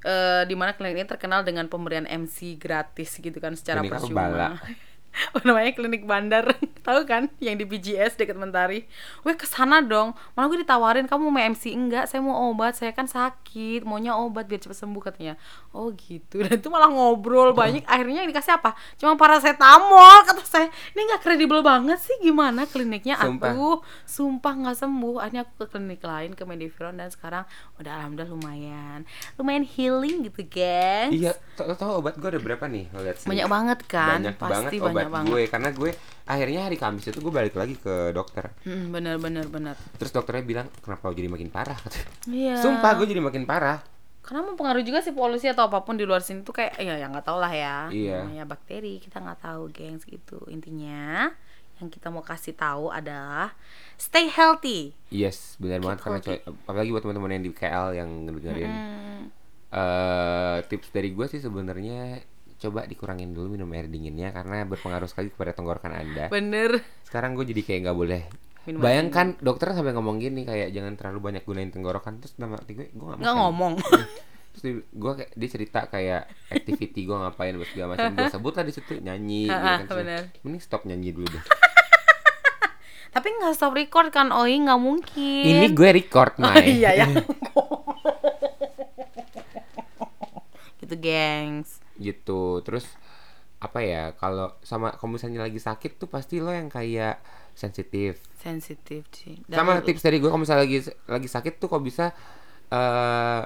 eh 0.00 0.48
di 0.48 0.56
mana 0.56 0.72
klinik 0.72 0.96
ini 0.96 1.04
terkenal 1.04 1.44
dengan 1.44 1.68
pemberian 1.68 2.08
MC 2.08 2.56
gratis 2.56 3.20
gitu 3.20 3.36
kan 3.36 3.52
secara 3.52 3.84
Klinik 3.84 4.00
percuma. 4.00 4.56
Oh, 5.36 5.42
namanya 5.46 5.70
klinik 5.74 6.06
bandar. 6.06 6.54
Tahu 6.86 7.06
kan 7.06 7.30
yang 7.38 7.54
di 7.54 7.68
PGS 7.68 8.16
dekat 8.18 8.34
Mentari? 8.34 8.86
Weh 9.22 9.36
ke 9.36 9.46
sana 9.46 9.78
dong. 9.84 10.16
Malah 10.34 10.46
gue 10.50 10.58
ditawarin 10.64 11.06
kamu 11.06 11.30
mau 11.30 11.42
MC 11.42 11.70
enggak? 11.70 12.10
Saya 12.10 12.24
mau 12.24 12.50
obat. 12.50 12.74
Saya 12.74 12.90
kan 12.96 13.06
sakit. 13.06 13.86
Maunya 13.86 14.16
obat 14.16 14.48
biar 14.48 14.62
cepat 14.62 14.78
sembuh 14.80 15.02
katanya. 15.02 15.34
Oh 15.70 15.92
gitu. 15.94 16.42
Dan 16.42 16.58
itu 16.58 16.68
malah 16.72 16.90
ngobrol 16.90 17.52
banyak. 17.54 17.84
Akhirnya 17.86 18.24
yang 18.24 18.30
dikasih 18.30 18.58
apa? 18.58 18.74
Cuma 18.98 19.14
paracetamol 19.14 20.26
kata 20.26 20.42
saya. 20.46 20.68
Ini 20.96 21.00
nggak 21.14 21.22
kredibel 21.22 21.60
banget 21.62 22.00
sih. 22.00 22.16
Gimana 22.24 22.66
kliniknya? 22.66 23.18
Sumpah. 23.20 23.52
atuh 23.54 23.78
sumpah 24.08 24.52
nggak 24.66 24.76
sembuh. 24.78 25.16
Akhirnya 25.20 25.42
aku 25.46 25.52
ke 25.62 25.66
klinik 25.76 26.02
lain 26.02 26.34
ke 26.34 26.42
Mediviron 26.48 26.98
dan 26.98 27.12
sekarang 27.12 27.44
udah 27.78 27.92
alhamdulillah 28.02 28.30
lumayan. 28.34 29.06
Lumayan 29.36 29.62
healing 29.62 30.26
gitu 30.26 30.42
geng 30.48 31.12
Iya, 31.14 31.36
tau 31.54 31.72
tau 31.76 32.02
obat 32.02 32.16
gue 32.16 32.28
ada 32.28 32.40
berapa 32.40 32.64
nih? 32.66 32.90
Lihat 32.90 33.16
banyak 33.28 33.46
banget 33.46 33.78
kan? 33.86 34.18
Banyak 34.20 34.36
pasti 34.40 34.76
banget 34.80 34.99
banyak 34.99 34.99
obat 35.06 35.14
banget. 35.14 35.30
gue 35.32 35.42
karena 35.48 35.68
gue 35.72 35.90
akhirnya 36.28 36.60
hari 36.68 36.76
Kamis 36.76 37.08
itu 37.08 37.20
gue 37.22 37.32
balik 37.32 37.54
lagi 37.56 37.74
ke 37.80 38.12
dokter. 38.12 38.52
Mm, 38.66 38.84
bener 38.92 39.14
bener 39.16 39.44
bener 39.48 39.74
terus 39.96 40.12
dokternya 40.12 40.44
bilang 40.44 40.66
kenapa 40.82 41.08
lo 41.08 41.14
jadi 41.16 41.30
makin 41.30 41.48
parah? 41.48 41.78
iya. 42.28 42.60
Sumpah 42.60 42.98
gue 43.00 43.06
jadi 43.08 43.22
makin 43.24 43.44
parah. 43.48 43.80
Karena 44.20 44.46
mempengaruhi 44.46 44.84
juga 44.84 45.00
sih 45.00 45.16
polusi 45.16 45.48
atau 45.48 45.66
apa 45.66 45.82
pun 45.82 45.96
di 45.96 46.04
luar 46.04 46.20
sini 46.20 46.44
tuh 46.44 46.52
kayak 46.52 46.76
ya 46.78 46.94
ya 47.00 47.08
nggak 47.08 47.24
tahu 47.24 47.38
lah 47.40 47.50
ya. 47.50 47.88
Iya. 47.88 48.22
namanya 48.22 48.44
bakteri 48.46 49.00
kita 49.00 49.18
nggak 49.18 49.40
tahu 49.42 49.72
gengs 49.72 50.04
gitu. 50.06 50.44
Intinya 50.52 51.32
yang 51.80 51.88
kita 51.88 52.12
mau 52.12 52.20
kasih 52.20 52.52
tahu 52.52 52.92
adalah 52.92 53.56
stay 53.96 54.28
healthy. 54.28 54.92
Yes 55.08 55.56
benar 55.56 55.80
banget 55.80 55.98
karena 56.04 56.18
coy, 56.20 56.38
apalagi 56.68 56.90
buat 56.92 57.02
teman-teman 57.02 57.40
yang 57.40 57.44
di 57.48 57.52
KL 57.56 57.86
yang 57.96 58.10
dengerin. 58.28 58.68
Hmm, 58.70 59.22
eh 59.72 60.58
tips 60.68 60.92
dari 60.92 61.10
gue 61.16 61.26
sih 61.26 61.40
sebenarnya 61.40 62.20
coba 62.60 62.84
dikurangin 62.84 63.32
dulu 63.32 63.56
minum 63.56 63.72
air 63.72 63.88
dinginnya 63.88 64.36
karena 64.36 64.68
berpengaruh 64.68 65.08
sekali 65.08 65.32
kepada 65.32 65.56
tenggorokan 65.56 65.96
anda. 65.96 66.28
Bener. 66.28 66.84
Sekarang 67.08 67.32
gue 67.32 67.48
jadi 67.48 67.64
kayak 67.64 67.80
nggak 67.88 67.96
boleh. 67.96 68.22
Minum 68.68 68.84
bayangkan 68.84 69.32
dokter 69.40 69.72
sampai 69.72 69.96
ngomong 69.96 70.20
gini 70.20 70.44
kayak 70.44 70.68
jangan 70.76 70.92
terlalu 71.00 71.32
banyak 71.32 71.42
gunain 71.48 71.72
tenggorokan. 71.72 72.20
Terus 72.20 72.36
nama 72.36 72.60
gue 72.60 72.92
gue 72.92 73.12
nggak 73.16 73.36
ngomong. 73.40 73.80
Terus 74.52 74.84
gue 74.84 75.12
kayak 75.16 75.32
dia 75.32 75.48
cerita 75.48 75.80
kayak 75.88 76.28
activity 76.52 77.08
gue 77.08 77.16
ngapain 77.16 77.56
buat 77.56 77.70
segala 77.72 77.96
macam. 77.96 78.12
Gue 78.12 78.28
sebut 78.36 78.52
lah 78.52 78.64
di 78.68 78.72
situ 78.76 78.92
nyanyi 79.00 79.48
gitu 79.48 79.88
kan 79.88 79.96
bener. 79.96 80.22
mending 80.44 80.60
stop 80.60 80.84
nyanyi 80.84 81.16
dulu 81.16 81.32
deh. 81.32 81.44
Tapi 83.16 83.26
nggak 83.40 83.56
stop 83.56 83.72
record 83.72 84.12
kan 84.12 84.28
Oi 84.36 84.60
nggak 84.60 84.76
mungkin. 84.76 85.44
Ini 85.48 85.66
gue 85.72 85.90
record 85.96 86.36
oh, 86.36 86.44
Mai. 86.44 86.76
iya 86.76 86.92
ya. 86.92 87.08
Gitu 90.76 90.94
gengs 91.00 91.80
gitu. 92.00 92.64
Terus 92.64 92.88
apa 93.60 93.84
ya 93.84 94.16
kalau 94.16 94.56
sama 94.64 94.96
kalau 94.96 95.20
misalnya 95.20 95.44
lagi 95.44 95.60
sakit 95.60 96.00
tuh 96.00 96.08
pasti 96.08 96.40
lo 96.40 96.48
yang 96.50 96.66
kayak 96.66 97.20
sensitif. 97.52 98.16
Sensitif 98.34 99.04
sih 99.12 99.36
Dan 99.44 99.60
sama 99.60 99.84
tips 99.84 100.00
dari 100.00 100.16
gue 100.16 100.26
kalau 100.26 100.40
misalnya 100.40 100.64
lagi 100.64 100.80
lagi 101.04 101.28
sakit 101.28 101.60
tuh 101.60 101.68
kok 101.68 101.84
bisa 101.84 102.08
eh 102.72 103.42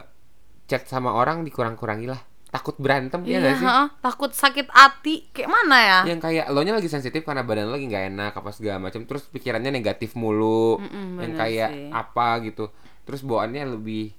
chat 0.64 0.82
sama 0.86 1.12
orang 1.12 1.42
dikurang-kurangi 1.42 2.06
lah. 2.06 2.22
Takut 2.48 2.78
berantem 2.78 3.26
Iya, 3.26 3.42
ya 3.42 3.50
gak 3.50 3.54
sih? 3.58 3.66
ha-ha. 3.66 3.84
takut 3.98 4.30
sakit 4.30 4.70
hati 4.70 5.26
kayak 5.34 5.50
mana 5.50 5.74
ya? 5.76 5.98
yang 6.06 6.22
kayak 6.22 6.46
lo 6.54 6.62
nya 6.62 6.70
lagi 6.70 6.86
sensitif 6.86 7.26
karena 7.26 7.42
badan 7.42 7.66
lo 7.66 7.74
lagi 7.74 7.90
nggak 7.90 8.14
enak 8.14 8.32
apa 8.38 8.54
segala 8.54 8.78
macam 8.78 9.02
terus 9.02 9.26
pikirannya 9.26 9.74
negatif 9.74 10.14
mulu 10.14 10.78
Mm-mm, 10.78 11.18
yang 11.18 11.34
bener 11.34 11.40
kayak 11.42 11.70
sih. 11.74 11.90
apa 11.90 12.26
gitu. 12.46 12.70
Terus 13.02 13.26
bawaannya 13.26 13.74
lebih 13.74 14.14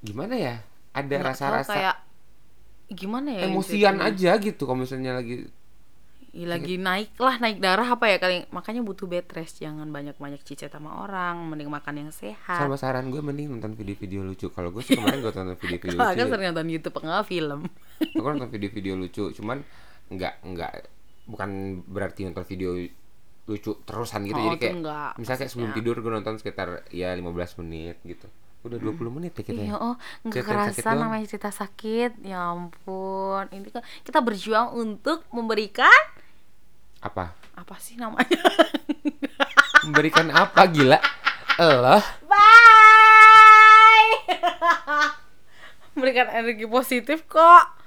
gimana 0.00 0.34
ya? 0.36 0.54
Ada 0.92 1.16
rasa-rasa 1.24 1.72
kayak 1.72 1.96
gimana 2.88 3.28
ya? 3.36 3.52
emosian 3.52 4.00
aja 4.00 4.40
gitu 4.40 4.64
kalau 4.64 4.80
misalnya 4.80 5.20
lagi 5.20 5.48
Ih, 6.28 6.44
lagi 6.44 6.76
naik 6.76 7.16
lah 7.16 7.40
naik 7.40 7.56
darah 7.56 7.88
apa 7.88 8.04
ya 8.04 8.20
kali 8.20 8.44
makanya 8.52 8.84
butuh 8.84 9.08
bed 9.08 9.32
rest. 9.32 9.64
Jangan 9.64 9.88
banyak 9.88 10.20
banyak 10.20 10.44
cicet 10.44 10.68
sama 10.68 11.00
orang 11.00 11.40
mending 11.48 11.72
makan 11.72 12.04
yang 12.04 12.10
sehat. 12.12 12.60
Sama 12.60 12.76
saran 12.76 13.08
gue 13.08 13.18
mending 13.24 13.48
nonton 13.48 13.72
video-video 13.72 14.20
lucu. 14.22 14.52
Kalau 14.52 14.68
gue 14.68 14.84
sih 14.84 14.92
kemarin 14.94 15.24
gue 15.24 15.32
nonton 15.32 15.56
video-video 15.56 15.96
lucu 16.04 16.14
kan 16.20 16.26
sering 16.28 16.48
nonton 16.52 16.68
YouTube 16.68 16.96
enggak 17.00 17.24
film. 17.24 17.60
Aku 18.20 18.28
nonton 18.28 18.50
video-video 18.52 18.94
lucu 19.00 19.24
cuman 19.40 19.64
nggak 20.12 20.34
nggak 20.44 20.72
bukan 21.32 21.50
berarti 21.88 22.28
nonton 22.28 22.44
video 22.44 22.76
lucu 23.48 23.72
terusan 23.88 24.28
gitu. 24.28 24.36
Oh, 24.36 24.44
jadi 24.52 24.58
kayak 24.60 24.74
nggak, 24.84 25.10
misalnya 25.16 25.38
kayak 25.40 25.50
sebelum 25.56 25.70
tidur 25.72 25.96
gue 26.04 26.12
nonton 26.12 26.36
sekitar 26.36 26.84
ya 26.92 27.16
15 27.16 27.64
menit 27.64 27.96
gitu 28.04 28.28
udah 28.66 28.78
20 28.82 29.14
menit 29.14 29.32
ya 29.38 29.42
kita 29.46 29.60
Iya, 29.62 29.70
ya 29.70 29.76
oh, 29.78 29.94
nggak 30.26 30.34
Cerita 30.42 30.50
yang 30.50 30.66
sakit 30.66 30.82
kerasa 30.82 30.98
namanya 30.98 31.26
cerita 31.30 31.50
sakit. 31.54 32.10
Ya 32.26 32.40
ampun, 32.50 33.44
ini 33.54 33.70
kan 33.70 33.82
kita 34.02 34.18
berjuang 34.18 34.74
untuk 34.74 35.22
memberikan 35.30 36.02
apa 36.98 37.30
apa 37.54 37.74
sih 37.78 37.94
namanya? 37.94 38.42
memberikan 39.86 40.26
apa 40.34 40.66
gila 40.66 40.98
Allah 41.54 42.02
Bye. 42.26 44.10
memberikan 45.94 46.26
energi 46.34 46.66
positif 46.66 47.22
kok. 47.30 47.77